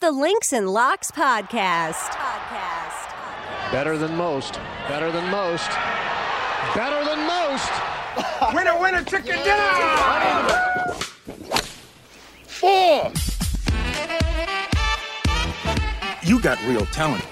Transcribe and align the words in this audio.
the 0.00 0.10
Links 0.10 0.54
and 0.54 0.66
Locks 0.66 1.10
podcast. 1.10 1.92
Podcast. 1.92 3.70
Better 3.70 3.98
than 3.98 4.16
most. 4.16 4.54
Better 4.88 5.12
than 5.12 5.30
most. 5.30 5.68
Better 6.74 7.04
than 7.04 7.26
most. 7.26 7.70
winner, 8.54 8.80
winner, 8.80 9.04
chicken 9.04 9.36
dinner. 9.44 10.94
Four. 12.46 13.12
You 16.22 16.40
got 16.40 16.58
real 16.64 16.86
talent. 16.86 17.26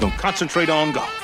Don't 0.00 0.14
concentrate 0.14 0.68
on 0.68 0.90
golf. 0.90 1.14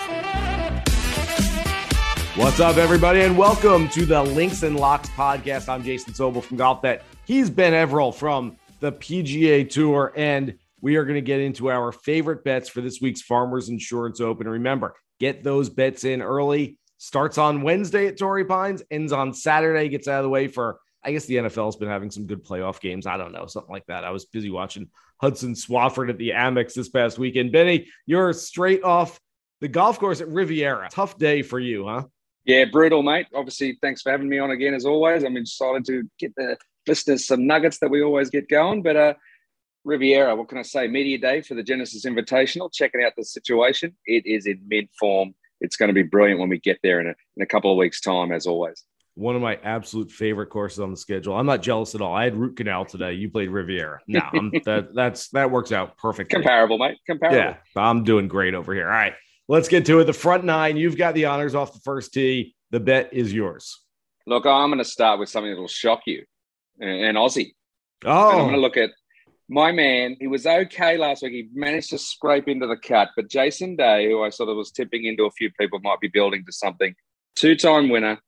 What's 2.36 2.60
up, 2.60 2.76
everybody, 2.76 3.22
and 3.22 3.36
welcome 3.36 3.88
to 3.88 4.06
the 4.06 4.22
Links 4.22 4.62
and 4.62 4.78
Locks 4.78 5.08
podcast. 5.08 5.68
I'm 5.68 5.82
Jason 5.82 6.12
Sobel 6.12 6.40
from 6.40 6.56
GolfBet. 6.56 7.00
He's 7.24 7.50
Ben 7.50 7.72
Everill 7.72 8.14
from 8.14 8.56
the 8.78 8.92
PGA 8.92 9.68
Tour, 9.68 10.12
and 10.14 10.56
we 10.84 10.96
are 10.96 11.04
going 11.06 11.14
to 11.14 11.22
get 11.22 11.40
into 11.40 11.70
our 11.70 11.92
favorite 11.92 12.44
bets 12.44 12.68
for 12.68 12.82
this 12.82 13.00
week's 13.00 13.22
Farmers 13.22 13.70
Insurance 13.70 14.20
Open. 14.20 14.46
Remember, 14.46 14.94
get 15.18 15.42
those 15.42 15.70
bets 15.70 16.04
in 16.04 16.20
early. 16.20 16.78
Starts 16.98 17.38
on 17.38 17.62
Wednesday 17.62 18.06
at 18.06 18.18
Torrey 18.18 18.44
Pines, 18.44 18.82
ends 18.90 19.10
on 19.10 19.32
Saturday, 19.32 19.88
gets 19.88 20.08
out 20.08 20.18
of 20.18 20.24
the 20.24 20.28
way 20.28 20.46
for, 20.46 20.78
I 21.02 21.12
guess 21.12 21.24
the 21.24 21.36
NFL's 21.36 21.76
been 21.76 21.88
having 21.88 22.10
some 22.10 22.26
good 22.26 22.44
playoff 22.44 22.80
games. 22.80 23.06
I 23.06 23.16
don't 23.16 23.32
know, 23.32 23.46
something 23.46 23.72
like 23.72 23.86
that. 23.86 24.04
I 24.04 24.10
was 24.10 24.26
busy 24.26 24.50
watching 24.50 24.90
Hudson 25.22 25.54
Swafford 25.54 26.10
at 26.10 26.18
the 26.18 26.30
Amex 26.30 26.74
this 26.74 26.90
past 26.90 27.18
weekend. 27.18 27.50
Benny, 27.50 27.88
you're 28.04 28.34
straight 28.34 28.84
off 28.84 29.18
the 29.62 29.68
golf 29.68 29.98
course 29.98 30.20
at 30.20 30.28
Riviera. 30.28 30.90
Tough 30.90 31.16
day 31.16 31.40
for 31.40 31.58
you, 31.58 31.88
huh? 31.88 32.02
Yeah, 32.44 32.66
brutal, 32.66 33.02
mate. 33.02 33.28
Obviously, 33.34 33.78
thanks 33.80 34.02
for 34.02 34.12
having 34.12 34.28
me 34.28 34.38
on 34.38 34.50
again 34.50 34.74
as 34.74 34.84
always. 34.84 35.24
I'm 35.24 35.38
excited 35.38 35.86
to 35.86 36.02
get 36.18 36.34
the 36.36 36.58
listeners 36.86 37.26
some 37.26 37.46
nuggets 37.46 37.78
that 37.78 37.88
we 37.88 38.02
always 38.02 38.28
get 38.28 38.50
going. 38.50 38.82
But 38.82 38.96
uh, 38.96 39.14
Riviera, 39.84 40.34
what 40.34 40.48
can 40.48 40.58
I 40.58 40.62
say? 40.62 40.88
Media 40.88 41.18
day 41.18 41.40
for 41.42 41.54
the 41.54 41.62
Genesis 41.62 42.04
Invitational. 42.04 42.72
Checking 42.72 43.02
out 43.02 43.12
the 43.16 43.24
situation. 43.24 43.94
It 44.06 44.24
is 44.26 44.46
in 44.46 44.60
mid 44.66 44.88
form. 44.98 45.34
It's 45.60 45.76
going 45.76 45.88
to 45.88 45.94
be 45.94 46.02
brilliant 46.02 46.40
when 46.40 46.48
we 46.48 46.58
get 46.58 46.78
there 46.82 47.00
in 47.00 47.06
a, 47.06 47.14
in 47.36 47.42
a 47.42 47.46
couple 47.46 47.70
of 47.70 47.76
weeks' 47.76 48.00
time, 48.00 48.32
as 48.32 48.46
always. 48.46 48.82
One 49.14 49.36
of 49.36 49.42
my 49.42 49.56
absolute 49.62 50.10
favorite 50.10 50.48
courses 50.48 50.80
on 50.80 50.90
the 50.90 50.96
schedule. 50.96 51.36
I'm 51.36 51.46
not 51.46 51.62
jealous 51.62 51.94
at 51.94 52.00
all. 52.00 52.14
I 52.14 52.24
had 52.24 52.34
Root 52.34 52.56
Canal 52.56 52.84
today. 52.84 53.12
You 53.12 53.30
played 53.30 53.48
Riviera. 53.48 54.00
No, 54.08 54.22
that 54.64 54.88
that's 54.94 55.28
that 55.28 55.50
works 55.50 55.70
out 55.70 55.96
perfectly. 55.96 56.34
Comparable, 56.34 56.78
mate. 56.78 56.98
Comparable. 57.06 57.36
Yeah, 57.36 57.56
I'm 57.76 58.02
doing 58.02 58.26
great 58.26 58.54
over 58.54 58.74
here. 58.74 58.86
All 58.86 58.90
right, 58.90 59.14
let's 59.46 59.68
get 59.68 59.86
to 59.86 60.00
it. 60.00 60.04
The 60.04 60.12
front 60.12 60.44
nine. 60.44 60.76
You've 60.76 60.96
got 60.96 61.14
the 61.14 61.26
honors 61.26 61.54
off 61.54 61.72
the 61.72 61.80
first 61.80 62.12
tee. 62.12 62.56
The 62.72 62.80
bet 62.80 63.10
is 63.12 63.32
yours. 63.32 63.80
Look, 64.26 64.46
I'm 64.46 64.68
going 64.68 64.78
to 64.78 64.84
start 64.84 65.20
with 65.20 65.28
something 65.28 65.54
that 65.54 65.60
will 65.60 65.68
shock 65.68 66.00
you, 66.06 66.24
and 66.80 67.16
Aussie. 67.16 67.52
Oh, 68.04 68.30
and 68.30 68.38
I'm 68.38 68.40
oh. 68.40 68.44
going 68.46 68.54
to 68.54 68.60
look 68.60 68.76
at 68.76 68.90
my 69.48 69.72
man, 69.72 70.16
he 70.20 70.26
was 70.26 70.46
okay 70.46 70.96
last 70.96 71.22
week. 71.22 71.32
He 71.32 71.48
managed 71.52 71.90
to 71.90 71.98
scrape 71.98 72.48
into 72.48 72.66
the 72.66 72.76
cut, 72.76 73.10
but 73.16 73.28
Jason 73.28 73.76
Day, 73.76 74.08
who 74.08 74.22
I 74.22 74.30
sort 74.30 74.48
of 74.48 74.56
was 74.56 74.70
tipping 74.70 75.04
into 75.04 75.24
a 75.24 75.30
few 75.30 75.50
people 75.58 75.80
might 75.80 76.00
be 76.00 76.08
building 76.08 76.44
to 76.46 76.52
something, 76.52 76.94
two 77.36 77.54
time 77.56 77.88
winner 77.90 78.18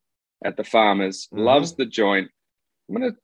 at 0.45 0.57
the 0.57 0.65
Farmers, 0.65 1.29
mm-hmm. 1.33 1.45
loves 1.45 1.75
the 1.75 1.87
joint. 1.87 2.29
I'm 2.89 2.97
going 2.97 3.13
to 3.13 3.17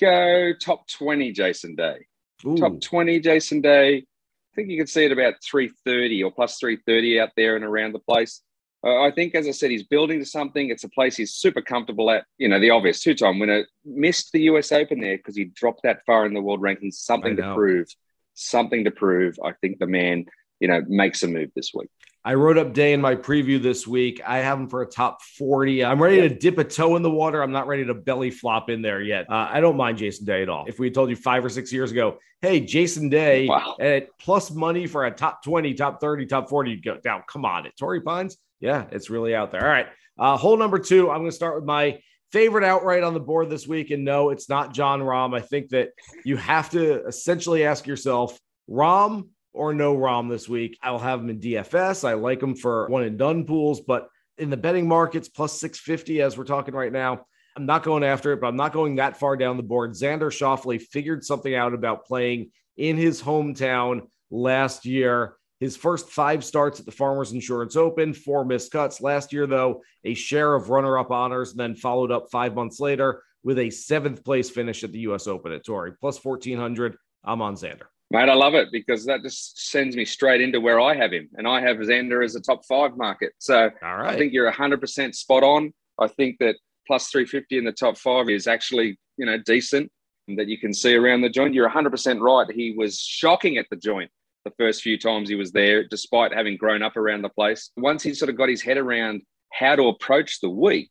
go 0.00 0.52
top 0.60 0.88
20 0.88 1.32
Jason 1.32 1.74
Day. 1.74 2.06
Ooh. 2.46 2.56
Top 2.56 2.80
20 2.80 3.20
Jason 3.20 3.60
Day. 3.60 3.96
I 3.96 4.54
think 4.54 4.70
you 4.70 4.78
can 4.78 4.86
see 4.86 5.04
it 5.04 5.12
about 5.12 5.34
330 5.44 6.22
or 6.22 6.32
plus 6.32 6.58
330 6.58 7.20
out 7.20 7.30
there 7.36 7.56
and 7.56 7.64
around 7.64 7.92
the 7.92 8.00
place. 8.00 8.42
Uh, 8.82 9.02
I 9.02 9.10
think, 9.10 9.34
as 9.34 9.46
I 9.46 9.50
said, 9.50 9.70
he's 9.70 9.82
building 9.82 10.20
to 10.20 10.24
something. 10.24 10.70
It's 10.70 10.84
a 10.84 10.88
place 10.88 11.16
he's 11.16 11.34
super 11.34 11.60
comfortable 11.60 12.10
at. 12.10 12.24
You 12.38 12.48
know, 12.48 12.58
the 12.58 12.70
obvious 12.70 13.00
two 13.00 13.14
time 13.14 13.38
winner 13.38 13.66
missed 13.84 14.32
the 14.32 14.42
US 14.42 14.72
Open 14.72 15.00
there 15.00 15.18
because 15.18 15.36
he 15.36 15.44
dropped 15.44 15.82
that 15.82 16.04
far 16.06 16.24
in 16.24 16.34
the 16.34 16.40
world 16.40 16.62
rankings. 16.62 16.94
Something 16.94 17.36
to 17.36 17.54
prove. 17.54 17.88
Something 18.34 18.84
to 18.84 18.90
prove. 18.90 19.38
I 19.44 19.52
think 19.60 19.78
the 19.78 19.86
man, 19.86 20.24
you 20.60 20.68
know, 20.68 20.82
makes 20.88 21.22
a 21.22 21.28
move 21.28 21.50
this 21.54 21.72
week. 21.74 21.90
I 22.24 22.34
wrote 22.34 22.58
up 22.58 22.74
Day 22.74 22.92
in 22.92 23.00
my 23.00 23.14
preview 23.14 23.62
this 23.62 23.86
week. 23.86 24.20
I 24.26 24.38
have 24.38 24.58
him 24.58 24.68
for 24.68 24.82
a 24.82 24.86
top 24.86 25.22
40. 25.22 25.84
I'm 25.84 26.02
ready 26.02 26.20
to 26.20 26.28
dip 26.28 26.58
a 26.58 26.64
toe 26.64 26.96
in 26.96 27.02
the 27.02 27.10
water. 27.10 27.42
I'm 27.42 27.52
not 27.52 27.66
ready 27.66 27.84
to 27.86 27.94
belly 27.94 28.30
flop 28.30 28.68
in 28.68 28.82
there 28.82 29.00
yet. 29.00 29.26
Uh, 29.30 29.48
I 29.50 29.60
don't 29.60 29.76
mind 29.76 29.98
Jason 29.98 30.26
Day 30.26 30.42
at 30.42 30.48
all. 30.48 30.66
If 30.68 30.78
we 30.78 30.90
told 30.90 31.08
you 31.08 31.16
five 31.16 31.44
or 31.44 31.48
six 31.48 31.72
years 31.72 31.92
ago, 31.92 32.18
hey, 32.42 32.60
Jason 32.60 33.08
Day 33.08 33.46
wow. 33.46 33.76
at 33.80 34.08
plus 34.18 34.50
money 34.50 34.86
for 34.86 35.06
a 35.06 35.10
top 35.10 35.42
20, 35.42 35.72
top 35.74 36.00
30, 36.00 36.26
top 36.26 36.50
40, 36.50 36.70
you'd 36.70 36.84
go 36.84 36.98
down. 36.98 37.22
Come 37.26 37.44
on, 37.44 37.66
at 37.66 37.76
Torrey 37.76 38.00
Pines 38.00 38.36
yeah, 38.60 38.84
it's 38.92 39.10
really 39.10 39.34
out 39.34 39.50
there. 39.50 39.62
All 39.62 39.68
right. 39.68 39.86
Uh, 40.18 40.36
hole 40.36 40.56
number 40.56 40.78
two, 40.78 41.10
I'm 41.10 41.18
going 41.18 41.30
to 41.30 41.36
start 41.36 41.56
with 41.56 41.64
my 41.64 41.98
favorite 42.30 42.64
outright 42.64 43.02
on 43.02 43.14
the 43.14 43.20
board 43.20 43.50
this 43.50 43.66
week. 43.66 43.90
And 43.90 44.04
no, 44.04 44.30
it's 44.30 44.48
not 44.48 44.72
Jon 44.72 45.00
Rahm. 45.00 45.34
I 45.34 45.40
think 45.40 45.70
that 45.70 45.90
you 46.24 46.36
have 46.36 46.70
to 46.70 47.04
essentially 47.06 47.64
ask 47.64 47.86
yourself, 47.86 48.38
Rahm 48.68 49.28
or 49.52 49.74
no 49.74 49.96
Rahm 49.96 50.28
this 50.28 50.48
week. 50.48 50.78
I'll 50.82 50.98
have 50.98 51.20
him 51.20 51.30
in 51.30 51.40
DFS. 51.40 52.06
I 52.06 52.14
like 52.14 52.42
him 52.42 52.54
for 52.54 52.88
one 52.88 53.02
and 53.02 53.18
done 53.18 53.44
pools, 53.44 53.80
but 53.80 54.08
in 54.38 54.50
the 54.50 54.56
betting 54.56 54.88
markets, 54.88 55.28
plus 55.28 55.60
650 55.60 56.22
as 56.22 56.36
we're 56.36 56.44
talking 56.44 56.74
right 56.74 56.92
now. 56.92 57.26
I'm 57.56 57.66
not 57.66 57.82
going 57.82 58.04
after 58.04 58.32
it, 58.32 58.40
but 58.40 58.46
I'm 58.46 58.56
not 58.56 58.72
going 58.72 58.96
that 58.96 59.18
far 59.18 59.36
down 59.36 59.56
the 59.56 59.62
board. 59.62 59.92
Xander 59.92 60.30
Schauffele 60.30 60.80
figured 60.80 61.24
something 61.24 61.54
out 61.54 61.74
about 61.74 62.06
playing 62.06 62.52
in 62.76 62.96
his 62.96 63.20
hometown 63.20 64.02
last 64.30 64.86
year. 64.86 65.36
His 65.58 65.76
first 65.76 66.08
five 66.08 66.42
starts 66.42 66.80
at 66.80 66.86
the 66.86 66.92
Farmers 66.92 67.32
Insurance 67.32 67.76
Open, 67.76 68.14
four 68.14 68.46
missed 68.46 68.72
cuts. 68.72 69.02
Last 69.02 69.32
year, 69.32 69.46
though, 69.46 69.82
a 70.04 70.14
share 70.14 70.54
of 70.54 70.70
runner 70.70 70.96
up 70.96 71.10
honors, 71.10 71.50
and 71.50 71.60
then 71.60 71.74
followed 71.74 72.10
up 72.10 72.28
five 72.30 72.54
months 72.54 72.80
later 72.80 73.22
with 73.42 73.58
a 73.58 73.68
seventh 73.68 74.24
place 74.24 74.48
finish 74.48 74.84
at 74.84 74.92
the 74.92 75.00
U.S. 75.00 75.26
Open 75.26 75.52
at 75.52 75.64
Torrey, 75.64 75.92
plus 76.00 76.24
1400. 76.24 76.96
I'm 77.24 77.42
on 77.42 77.56
Xander. 77.56 77.88
Mate, 78.12 78.28
I 78.28 78.34
love 78.34 78.54
it 78.54 78.68
because 78.72 79.04
that 79.06 79.22
just 79.22 79.70
sends 79.70 79.94
me 79.94 80.04
straight 80.04 80.40
into 80.40 80.60
where 80.60 80.80
I 80.80 80.96
have 80.96 81.12
him. 81.12 81.28
And 81.34 81.46
I 81.46 81.60
have 81.60 81.76
Xander 81.76 82.24
as 82.24 82.34
a 82.34 82.40
top 82.40 82.64
five 82.66 82.96
market. 82.96 83.32
So 83.38 83.70
I 84.10 84.16
think 84.16 84.32
you're 84.32 84.50
100% 84.50 85.14
spot 85.14 85.44
on. 85.44 85.72
I 85.98 86.08
think 86.08 86.38
that 86.40 86.56
plus 86.88 87.08
350 87.08 87.58
in 87.58 87.64
the 87.64 87.72
top 87.72 87.96
five 87.96 88.28
is 88.28 88.48
actually, 88.48 88.98
you 89.16 89.26
know, 89.26 89.38
decent 89.38 89.92
and 90.26 90.38
that 90.38 90.48
you 90.48 90.58
can 90.58 90.74
see 90.74 90.94
around 90.94 91.20
the 91.20 91.28
joint. 91.28 91.54
You're 91.54 91.70
100% 91.70 92.20
right. 92.20 92.50
He 92.50 92.74
was 92.76 92.98
shocking 92.98 93.58
at 93.58 93.66
the 93.70 93.76
joint 93.76 94.10
the 94.44 94.52
first 94.58 94.82
few 94.82 94.98
times 94.98 95.28
he 95.28 95.34
was 95.34 95.52
there, 95.52 95.86
despite 95.86 96.32
having 96.32 96.56
grown 96.56 96.82
up 96.82 96.96
around 96.96 97.22
the 97.22 97.28
place. 97.28 97.70
Once 97.76 98.02
he 98.02 98.14
sort 98.14 98.30
of 98.30 98.36
got 98.36 98.48
his 98.48 98.62
head 98.62 98.78
around 98.78 99.22
how 99.52 99.76
to 99.76 99.88
approach 99.88 100.40
the 100.40 100.48
week 100.48 100.90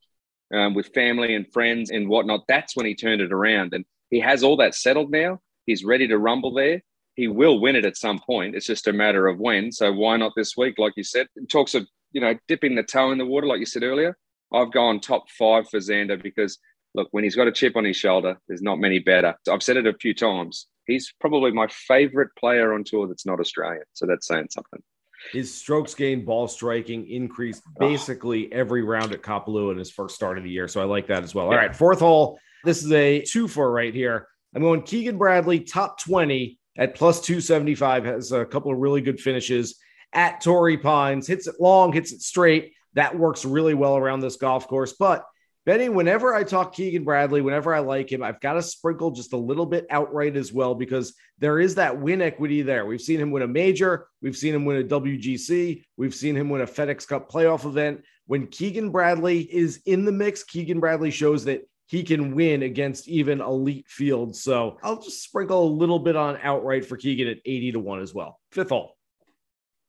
um, 0.54 0.74
with 0.74 0.94
family 0.94 1.36
and 1.36 1.52
friends 1.52 1.90
and 1.90 2.08
whatnot, 2.08 2.42
that's 2.48 2.76
when 2.76 2.86
he 2.86 2.96
turned 2.96 3.22
it 3.22 3.34
around. 3.34 3.74
And 3.74 3.86
he 4.10 4.20
has 4.20 4.44
all 4.44 4.58
that 4.58 4.76
settled 4.76 5.12
now. 5.12 5.40
He's 5.66 5.84
ready 5.84 6.08
to 6.08 6.18
rumble 6.18 6.54
there. 6.54 6.82
He 7.20 7.28
will 7.28 7.60
win 7.60 7.76
it 7.76 7.86
at 7.86 7.98
some 7.98 8.20
point. 8.20 8.56
It's 8.56 8.66
just 8.66 8.88
a 8.88 8.94
matter 8.94 9.28
of 9.28 9.40
when. 9.40 9.72
So 9.72 9.92
why 9.92 10.18
not 10.18 10.34
this 10.36 10.56
week? 10.56 10.76
Like 10.78 10.94
you 10.96 11.04
said, 11.04 11.28
it 11.36 11.50
talks 11.50 11.76
of 11.76 11.88
you 12.12 12.22
know 12.22 12.36
dipping 12.48 12.76
the 12.76 12.84
toe 12.84 13.12
in 13.12 13.18
the 13.18 13.26
water, 13.26 13.48
like 13.48 13.60
you 13.60 13.66
said 13.66 13.84
earlier. 13.84 14.18
I've 14.54 14.72
gone 14.72 15.00
top 15.00 15.30
five 15.30 15.70
for 15.70 15.80
Xander 15.80 16.22
because 16.22 16.58
look, 16.96 17.08
when 17.12 17.24
he's 17.24 17.36
got 17.36 17.48
a 17.48 17.52
chip 17.52 17.76
on 17.76 17.86
his 17.86 17.98
shoulder, 17.98 18.38
there's 18.48 18.62
not 18.62 18.80
many 18.80 19.00
better. 19.00 19.36
I've 19.50 19.62
said 19.62 19.78
it 19.78 19.86
a 19.86 19.94
few 19.94 20.14
times 20.14 20.68
he's 20.90 21.14
probably 21.22 21.52
my 21.52 21.68
favorite 21.68 22.30
player 22.38 22.74
on 22.74 22.84
tour 22.84 23.08
that's 23.08 23.26
not 23.26 23.40
Australian. 23.40 23.84
So 23.94 24.06
that's 24.06 24.28
saying 24.28 24.48
something. 24.50 24.82
His 25.32 25.54
strokes 25.54 25.94
gained, 25.94 26.26
ball 26.26 26.48
striking 26.48 27.08
increased 27.10 27.62
ah. 27.68 27.80
basically 27.80 28.52
oh. 28.52 28.58
every 28.58 28.84
round 28.84 29.14
at 29.14 29.22
Kapalua 29.22 29.72
in 29.72 29.78
his 29.78 29.92
first 29.92 30.16
start 30.16 30.38
of 30.38 30.44
the 30.44 30.50
year. 30.50 30.68
So 30.68 30.82
I 30.82 30.86
like 30.86 31.08
that 31.08 31.24
as 31.24 31.34
well. 31.34 31.46
All 31.46 31.56
right, 31.56 31.76
fourth 31.76 32.00
hole. 32.00 32.40
This 32.66 32.84
is 32.84 32.92
a 32.92 33.22
two 33.22 33.48
for 33.48 33.72
right 33.72 33.94
here. 33.94 34.28
I'm 34.56 34.62
going 34.62 34.82
Keegan 34.82 35.18
Bradley, 35.18 35.62
top 35.62 36.00
20 36.02 36.59
at 36.80 36.96
plus 36.96 37.22
275, 37.22 38.06
has 38.06 38.32
a 38.32 38.46
couple 38.46 38.72
of 38.72 38.80
really 38.80 39.02
good 39.02 39.20
finishes 39.20 39.78
at 40.14 40.42
Torrey 40.42 40.78
Pines, 40.78 41.28
hits 41.28 41.46
it 41.46 41.56
long, 41.60 41.94
hits 41.94 42.14
it 42.14 42.22
straight. 42.22 42.74
That 42.94 43.20
works 43.20 43.46
really 43.46 43.76
well 43.76 43.98
around 43.98 44.22
this 44.22 44.38
golf 44.38 44.68
course. 44.68 44.94
But 44.98 45.26
Benny, 45.66 45.90
whenever 45.90 46.34
I 46.34 46.44
talk 46.44 46.74
Keegan 46.74 47.04
Bradley, 47.04 47.42
whenever 47.42 47.76
I 47.76 47.80
like 47.80 48.12
him, 48.12 48.24
I've 48.24 48.40
got 48.40 48.54
to 48.54 48.62
sprinkle 48.62 49.12
just 49.12 49.34
a 49.34 49.38
little 49.38 49.66
bit 49.66 49.86
outright 49.92 50.36
as 50.36 50.54
well 50.54 50.74
because 50.74 51.14
there 51.38 51.60
is 51.60 51.76
that 51.76 52.00
win 52.00 52.22
equity 52.22 52.62
there. 52.62 52.86
We've 52.86 53.02
seen 53.02 53.20
him 53.20 53.30
win 53.30 53.44
a 53.44 53.48
major, 53.48 54.08
we've 54.22 54.38
seen 54.38 54.56
him 54.56 54.66
win 54.66 54.78
a 54.78 54.84
WGC, 54.84 55.84
we've 55.98 56.16
seen 56.16 56.36
him 56.36 56.50
win 56.50 56.62
a 56.62 56.66
FedEx 56.66 57.08
Cup 57.08 57.30
playoff 57.30 57.66
event. 57.66 58.02
When 58.26 58.48
Keegan 58.48 58.90
Bradley 58.90 59.42
is 59.42 59.82
in 59.86 60.06
the 60.06 60.12
mix, 60.12 60.44
Keegan 60.44 60.80
Bradley 60.80 61.12
shows 61.12 61.46
that 61.46 61.69
he 61.90 62.04
can 62.04 62.36
win 62.36 62.62
against 62.62 63.08
even 63.08 63.42
elite 63.42 63.88
fields. 63.88 64.44
So 64.44 64.78
I'll 64.84 65.02
just 65.02 65.24
sprinkle 65.24 65.64
a 65.64 65.74
little 65.74 65.98
bit 65.98 66.16
on 66.16 66.38
outright 66.44 66.86
for 66.86 66.98
Keegan 66.98 67.28
at 67.28 67.38
80 67.44 67.72
to 67.72 67.80
1 67.80 68.02
as 68.02 68.14
well. 68.14 68.40
Fifth 68.52 68.70
hole. 68.70 68.96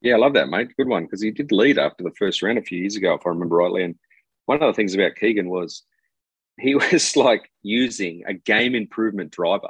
Yeah, 0.01 0.15
I 0.15 0.19
love 0.19 0.33
that, 0.33 0.49
mate. 0.49 0.75
Good 0.79 0.89
one 0.89 1.05
because 1.05 1.21
he 1.21 1.31
did 1.31 1.53
lead 1.53 1.79
after 1.79 2.03
the 2.03 2.13
first 2.19 2.41
round 2.43 2.57
a 2.57 2.63
few 2.63 2.79
years 2.79 2.97
ago, 2.97 3.13
if 3.13 3.27
I 3.27 3.29
remember 3.29 3.57
rightly. 3.57 3.83
And 3.83 3.97
one 4.47 4.63
of 4.63 4.67
the 4.67 4.73
things 4.73 4.95
about 4.95 5.17
Keegan 5.17 5.51
was 5.51 5.83
he 6.59 6.75
was 6.93 7.17
like 7.17 7.51
using 7.63 8.23
a 8.27 8.33
game 8.33 8.75
improvement 8.75 9.31
driver 9.31 9.69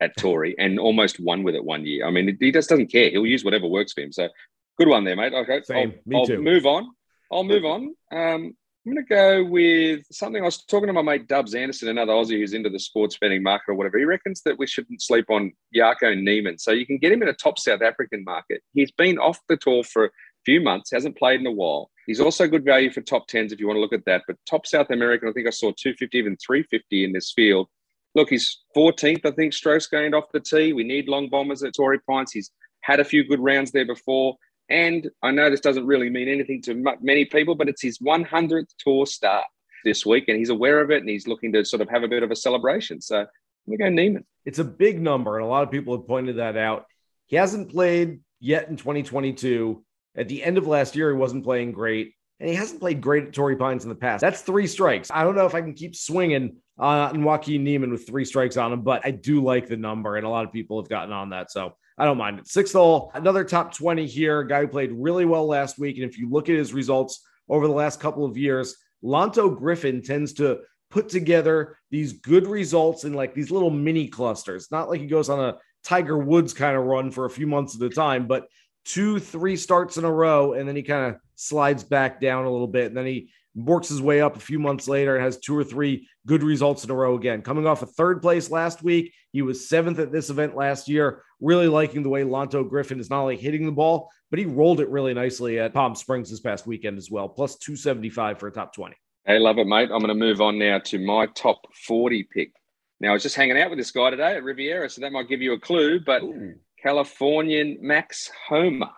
at 0.00 0.16
Torrey 0.16 0.56
and 0.58 0.80
almost 0.80 1.20
won 1.20 1.44
with 1.44 1.54
it 1.54 1.64
one 1.64 1.86
year. 1.86 2.04
I 2.04 2.10
mean, 2.10 2.36
he 2.40 2.50
just 2.50 2.68
doesn't 2.68 2.90
care. 2.90 3.10
He'll 3.10 3.26
use 3.26 3.44
whatever 3.44 3.68
works 3.68 3.92
for 3.92 4.00
him. 4.00 4.10
So 4.10 4.28
good 4.76 4.88
one 4.88 5.04
there, 5.04 5.14
mate. 5.14 5.34
Okay, 5.34 5.60
Same. 5.62 5.90
I'll, 5.90 5.98
Me 6.04 6.16
I'll 6.16 6.26
too. 6.26 6.42
move 6.42 6.66
on. 6.66 6.90
I'll 7.30 7.44
move 7.44 7.64
on. 7.64 7.94
Um, 8.10 8.56
I'm 8.86 8.94
going 8.94 9.06
to 9.06 9.14
go 9.14 9.44
with 9.44 10.06
something 10.10 10.40
I 10.40 10.46
was 10.46 10.64
talking 10.64 10.86
to 10.86 10.94
my 10.94 11.02
mate 11.02 11.28
Dubs 11.28 11.54
Anderson, 11.54 11.88
another 11.88 12.14
Aussie 12.14 12.38
who's 12.38 12.54
into 12.54 12.70
the 12.70 12.78
sports 12.78 13.18
betting 13.20 13.42
market 13.42 13.72
or 13.72 13.74
whatever. 13.74 13.98
He 13.98 14.06
reckons 14.06 14.40
that 14.46 14.58
we 14.58 14.66
shouldn't 14.66 15.02
sleep 15.02 15.26
on 15.28 15.52
Joaco 15.76 16.18
Niemann. 16.18 16.56
So 16.58 16.70
you 16.70 16.86
can 16.86 16.96
get 16.96 17.12
him 17.12 17.22
in 17.22 17.28
a 17.28 17.34
top 17.34 17.58
South 17.58 17.82
African 17.82 18.24
market. 18.24 18.62
He's 18.72 18.90
been 18.90 19.18
off 19.18 19.38
the 19.50 19.58
tour 19.58 19.84
for 19.84 20.06
a 20.06 20.10
few 20.46 20.62
months, 20.62 20.90
hasn't 20.92 21.18
played 21.18 21.40
in 21.40 21.46
a 21.46 21.52
while. 21.52 21.90
He's 22.06 22.20
also 22.20 22.48
good 22.48 22.64
value 22.64 22.90
for 22.90 23.02
top 23.02 23.28
10s 23.28 23.52
if 23.52 23.60
you 23.60 23.66
want 23.66 23.76
to 23.76 23.82
look 23.82 23.92
at 23.92 24.06
that. 24.06 24.22
But 24.26 24.36
top 24.48 24.66
South 24.66 24.88
American, 24.88 25.28
I 25.28 25.32
think 25.32 25.46
I 25.46 25.50
saw 25.50 25.72
250, 25.72 26.16
even 26.16 26.38
350 26.38 27.04
in 27.04 27.12
this 27.12 27.32
field. 27.36 27.68
Look, 28.14 28.30
he's 28.30 28.62
14th, 28.74 29.26
I 29.26 29.30
think, 29.32 29.52
strokes 29.52 29.88
gained 29.88 30.14
off 30.14 30.32
the 30.32 30.40
tee. 30.40 30.72
We 30.72 30.84
need 30.84 31.06
long 31.06 31.28
bombers 31.28 31.62
at 31.62 31.74
Torrey 31.74 32.00
Pines. 32.08 32.32
He's 32.32 32.50
had 32.80 32.98
a 32.98 33.04
few 33.04 33.24
good 33.24 33.40
rounds 33.40 33.72
there 33.72 33.84
before. 33.84 34.36
And 34.70 35.10
I 35.20 35.32
know 35.32 35.50
this 35.50 35.60
doesn't 35.60 35.86
really 35.86 36.08
mean 36.08 36.28
anything 36.28 36.62
to 36.62 36.96
many 37.02 37.24
people, 37.24 37.56
but 37.56 37.68
it's 37.68 37.82
his 37.82 37.98
100th 37.98 38.72
tour 38.78 39.04
start 39.04 39.46
this 39.84 40.06
week, 40.06 40.28
and 40.28 40.38
he's 40.38 40.50
aware 40.50 40.80
of 40.80 40.90
it, 40.90 40.98
and 40.98 41.08
he's 41.08 41.26
looking 41.26 41.52
to 41.52 41.64
sort 41.64 41.82
of 41.82 41.88
have 41.88 42.04
a 42.04 42.08
bit 42.08 42.22
of 42.22 42.30
a 42.30 42.36
celebration. 42.36 43.00
So 43.00 43.26
we 43.66 43.76
go 43.76 43.88
Niemann. 43.88 44.24
It's 44.44 44.60
a 44.60 44.64
big 44.64 45.00
number, 45.00 45.36
and 45.36 45.44
a 45.44 45.48
lot 45.48 45.64
of 45.64 45.70
people 45.70 45.96
have 45.96 46.06
pointed 46.06 46.36
that 46.36 46.56
out. 46.56 46.86
He 47.26 47.36
hasn't 47.36 47.70
played 47.70 48.20
yet 48.38 48.68
in 48.68 48.76
2022. 48.76 49.84
At 50.16 50.28
the 50.28 50.42
end 50.42 50.58
of 50.58 50.66
last 50.66 50.94
year, 50.94 51.10
he 51.10 51.16
wasn't 51.16 51.44
playing 51.44 51.72
great, 51.72 52.14
and 52.38 52.48
he 52.48 52.54
hasn't 52.54 52.80
played 52.80 53.00
great 53.00 53.24
at 53.24 53.32
Torrey 53.32 53.56
Pines 53.56 53.84
in 53.84 53.88
the 53.88 53.96
past. 53.96 54.20
That's 54.20 54.42
three 54.42 54.66
strikes. 54.66 55.10
I 55.12 55.24
don't 55.24 55.36
know 55.36 55.46
if 55.46 55.54
I 55.54 55.62
can 55.62 55.74
keep 55.74 55.96
swinging 55.96 56.56
on 56.78 57.22
Joaquin 57.22 57.64
Niemann 57.64 57.90
with 57.90 58.06
three 58.06 58.24
strikes 58.24 58.56
on 58.56 58.72
him, 58.72 58.82
but 58.82 59.02
I 59.04 59.10
do 59.10 59.42
like 59.42 59.68
the 59.68 59.76
number, 59.76 60.16
and 60.16 60.26
a 60.26 60.30
lot 60.30 60.44
of 60.44 60.52
people 60.52 60.80
have 60.80 60.88
gotten 60.88 61.12
on 61.12 61.30
that. 61.30 61.50
So 61.50 61.74
I 62.00 62.06
don't 62.06 62.16
mind 62.16 62.38
it. 62.38 62.48
Sixth 62.48 62.72
hole, 62.72 63.10
another 63.12 63.44
top 63.44 63.74
20 63.74 64.06
here. 64.06 64.42
Guy 64.42 64.62
who 64.62 64.68
played 64.68 64.90
really 64.90 65.26
well 65.26 65.46
last 65.46 65.78
week. 65.78 65.96
And 65.98 66.10
if 66.10 66.16
you 66.16 66.30
look 66.30 66.48
at 66.48 66.56
his 66.56 66.72
results 66.72 67.22
over 67.46 67.66
the 67.66 67.74
last 67.74 68.00
couple 68.00 68.24
of 68.24 68.38
years, 68.38 68.74
Lanto 69.04 69.54
Griffin 69.54 70.00
tends 70.00 70.32
to 70.34 70.60
put 70.90 71.10
together 71.10 71.76
these 71.90 72.14
good 72.14 72.46
results 72.46 73.04
in 73.04 73.12
like 73.12 73.34
these 73.34 73.50
little 73.50 73.68
mini 73.68 74.08
clusters. 74.08 74.70
Not 74.70 74.88
like 74.88 75.02
he 75.02 75.06
goes 75.06 75.28
on 75.28 75.40
a 75.40 75.58
Tiger 75.84 76.16
Woods 76.16 76.54
kind 76.54 76.74
of 76.74 76.84
run 76.84 77.10
for 77.10 77.26
a 77.26 77.30
few 77.30 77.46
months 77.46 77.76
at 77.76 77.82
a 77.82 77.90
time, 77.90 78.26
but 78.26 78.46
two, 78.86 79.18
three 79.18 79.56
starts 79.56 79.98
in 79.98 80.04
a 80.06 80.10
row. 80.10 80.54
And 80.54 80.66
then 80.66 80.76
he 80.76 80.82
kind 80.82 81.14
of 81.14 81.20
slides 81.34 81.84
back 81.84 82.18
down 82.18 82.46
a 82.46 82.50
little 82.50 82.66
bit. 82.66 82.86
And 82.86 82.96
then 82.96 83.04
he 83.04 83.28
works 83.54 83.90
his 83.90 84.00
way 84.00 84.22
up 84.22 84.36
a 84.36 84.40
few 84.40 84.58
months 84.58 84.88
later 84.88 85.16
and 85.16 85.24
has 85.24 85.36
two 85.36 85.54
or 85.54 85.64
three 85.64 86.08
good 86.26 86.42
results 86.42 86.84
in 86.84 86.90
a 86.90 86.94
row 86.94 87.14
again. 87.14 87.42
Coming 87.42 87.66
off 87.66 87.82
a 87.82 87.86
third 87.86 88.20
place 88.22 88.50
last 88.50 88.82
week, 88.82 89.12
he 89.32 89.42
was 89.42 89.68
seventh 89.68 89.98
at 89.98 90.12
this 90.12 90.30
event 90.30 90.56
last 90.56 90.88
year. 90.88 91.22
Really 91.40 91.68
liking 91.68 92.02
the 92.02 92.08
way 92.08 92.22
Lanto 92.22 92.68
Griffin 92.68 93.00
is 93.00 93.10
not 93.10 93.22
only 93.22 93.36
hitting 93.36 93.64
the 93.64 93.72
ball, 93.72 94.10
but 94.30 94.38
he 94.38 94.44
rolled 94.44 94.80
it 94.80 94.88
really 94.90 95.14
nicely 95.14 95.58
at 95.58 95.74
Palm 95.74 95.94
Springs 95.94 96.30
this 96.30 96.40
past 96.40 96.66
weekend 96.66 96.98
as 96.98 97.10
well, 97.10 97.28
plus 97.28 97.56
275 97.56 98.38
for 98.38 98.48
a 98.48 98.52
top 98.52 98.74
20. 98.74 98.94
Hey, 99.26 99.38
love 99.38 99.58
it, 99.58 99.66
mate. 99.66 99.90
I'm 99.92 100.00
going 100.00 100.08
to 100.08 100.14
move 100.14 100.40
on 100.40 100.58
now 100.58 100.78
to 100.78 100.98
my 100.98 101.26
top 101.26 101.60
40 101.86 102.28
pick. 102.32 102.52
Now, 103.00 103.10
I 103.10 103.12
was 103.14 103.22
just 103.22 103.36
hanging 103.36 103.58
out 103.58 103.70
with 103.70 103.78
this 103.78 103.90
guy 103.90 104.10
today 104.10 104.36
at 104.36 104.42
Riviera, 104.42 104.90
so 104.90 105.00
that 105.00 105.12
might 105.12 105.28
give 105.28 105.40
you 105.40 105.54
a 105.54 105.58
clue, 105.58 106.00
but 106.00 106.22
Ooh. 106.22 106.54
Californian 106.82 107.78
Max 107.80 108.30
Homa. 108.48 108.92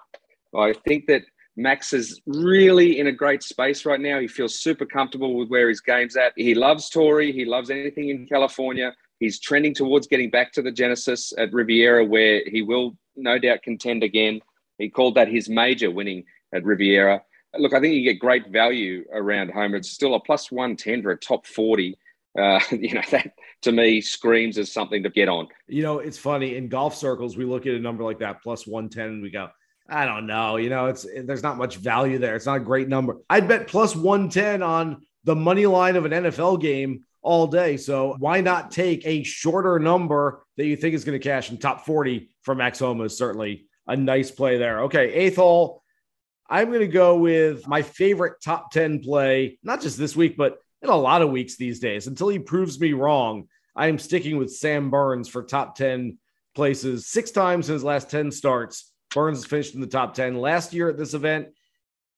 I 0.54 0.74
think 0.86 1.06
that 1.06 1.22
Max 1.56 1.92
is 1.92 2.20
really 2.26 2.98
in 2.98 3.06
a 3.08 3.12
great 3.12 3.42
space 3.42 3.84
right 3.84 4.00
now. 4.00 4.18
He 4.18 4.28
feels 4.28 4.58
super 4.58 4.86
comfortable 4.86 5.36
with 5.36 5.48
where 5.48 5.68
his 5.68 5.80
game's 5.80 6.16
at. 6.16 6.32
He 6.36 6.54
loves 6.54 6.88
Torrey. 6.88 7.32
He 7.32 7.44
loves 7.44 7.70
anything 7.70 8.08
in 8.08 8.26
California. 8.26 8.94
He's 9.18 9.38
trending 9.38 9.74
towards 9.74 10.06
getting 10.06 10.30
back 10.30 10.52
to 10.52 10.62
the 10.62 10.72
Genesis 10.72 11.32
at 11.36 11.52
Riviera, 11.52 12.04
where 12.04 12.42
he 12.46 12.62
will 12.62 12.96
no 13.16 13.38
doubt 13.38 13.62
contend 13.62 14.02
again. 14.02 14.40
He 14.78 14.88
called 14.88 15.14
that 15.16 15.28
his 15.28 15.48
major 15.48 15.90
winning 15.90 16.24
at 16.54 16.64
Riviera. 16.64 17.22
Look, 17.58 17.74
I 17.74 17.80
think 17.80 17.94
you 17.94 18.02
get 18.02 18.18
great 18.18 18.48
value 18.48 19.04
around 19.12 19.50
Homa. 19.50 19.76
It's 19.76 19.90
still 19.90 20.14
a 20.14 20.20
plus 20.20 20.50
110 20.50 21.02
for 21.02 21.10
a 21.10 21.18
top 21.18 21.46
40. 21.46 21.98
Uh, 22.38 22.60
you 22.70 22.94
know, 22.94 23.02
that 23.10 23.34
to 23.60 23.72
me 23.72 24.00
screams 24.00 24.56
as 24.56 24.72
something 24.72 25.02
to 25.02 25.10
get 25.10 25.28
on. 25.28 25.48
You 25.68 25.82
know, 25.82 25.98
it's 25.98 26.18
funny 26.18 26.56
in 26.56 26.68
golf 26.68 26.96
circles, 26.96 27.36
we 27.36 27.44
look 27.44 27.66
at 27.66 27.74
a 27.74 27.78
number 27.78 28.04
like 28.04 28.18
that, 28.20 28.42
plus 28.42 28.66
110, 28.66 29.06
and 29.06 29.22
we 29.22 29.30
go, 29.30 29.50
I 29.92 30.06
don't 30.06 30.26
know. 30.26 30.56
You 30.56 30.70
know, 30.70 30.86
it's 30.86 31.06
there's 31.24 31.42
not 31.42 31.58
much 31.58 31.76
value 31.76 32.18
there. 32.18 32.34
It's 32.34 32.46
not 32.46 32.56
a 32.56 32.60
great 32.60 32.88
number. 32.88 33.18
I'd 33.28 33.46
bet 33.46 33.68
plus 33.68 33.94
110 33.94 34.62
on 34.62 35.02
the 35.24 35.36
money 35.36 35.66
line 35.66 35.96
of 35.96 36.04
an 36.04 36.12
NFL 36.12 36.60
game 36.60 37.04
all 37.20 37.46
day. 37.46 37.76
So 37.76 38.16
why 38.18 38.40
not 38.40 38.70
take 38.70 39.06
a 39.06 39.22
shorter 39.22 39.78
number 39.78 40.44
that 40.56 40.66
you 40.66 40.76
think 40.76 40.94
is 40.94 41.04
going 41.04 41.18
to 41.18 41.22
cash 41.22 41.50
in 41.50 41.58
top 41.58 41.86
40 41.86 42.30
for 42.42 42.54
Max 42.54 42.78
Homa 42.78 43.04
is 43.04 43.16
certainly 43.16 43.66
a 43.86 43.96
nice 43.96 44.30
play 44.30 44.58
there. 44.58 44.82
Okay, 44.84 45.12
eighth 45.12 45.36
hole. 45.36 45.82
I'm 46.48 46.68
going 46.68 46.80
to 46.80 46.88
go 46.88 47.16
with 47.16 47.66
my 47.66 47.82
favorite 47.82 48.42
top 48.42 48.72
10 48.72 49.00
play, 49.00 49.58
not 49.62 49.80
just 49.80 49.96
this 49.96 50.16
week, 50.16 50.36
but 50.36 50.58
in 50.82 50.90
a 50.90 50.96
lot 50.96 51.22
of 51.22 51.30
weeks 51.30 51.56
these 51.56 51.78
days. 51.78 52.06
Until 52.06 52.28
he 52.28 52.38
proves 52.38 52.80
me 52.80 52.92
wrong, 52.92 53.48
I 53.74 53.86
am 53.86 53.98
sticking 53.98 54.36
with 54.36 54.52
Sam 54.52 54.90
Burns 54.90 55.28
for 55.28 55.42
top 55.42 55.76
10 55.76 56.18
places 56.54 57.06
six 57.06 57.30
times 57.30 57.68
in 57.68 57.74
his 57.74 57.84
last 57.84 58.10
10 58.10 58.30
starts. 58.30 58.91
Burns 59.14 59.44
finished 59.44 59.74
in 59.74 59.80
the 59.80 59.86
top 59.86 60.14
10 60.14 60.36
last 60.36 60.72
year 60.72 60.88
at 60.88 60.96
this 60.96 61.14
event. 61.14 61.48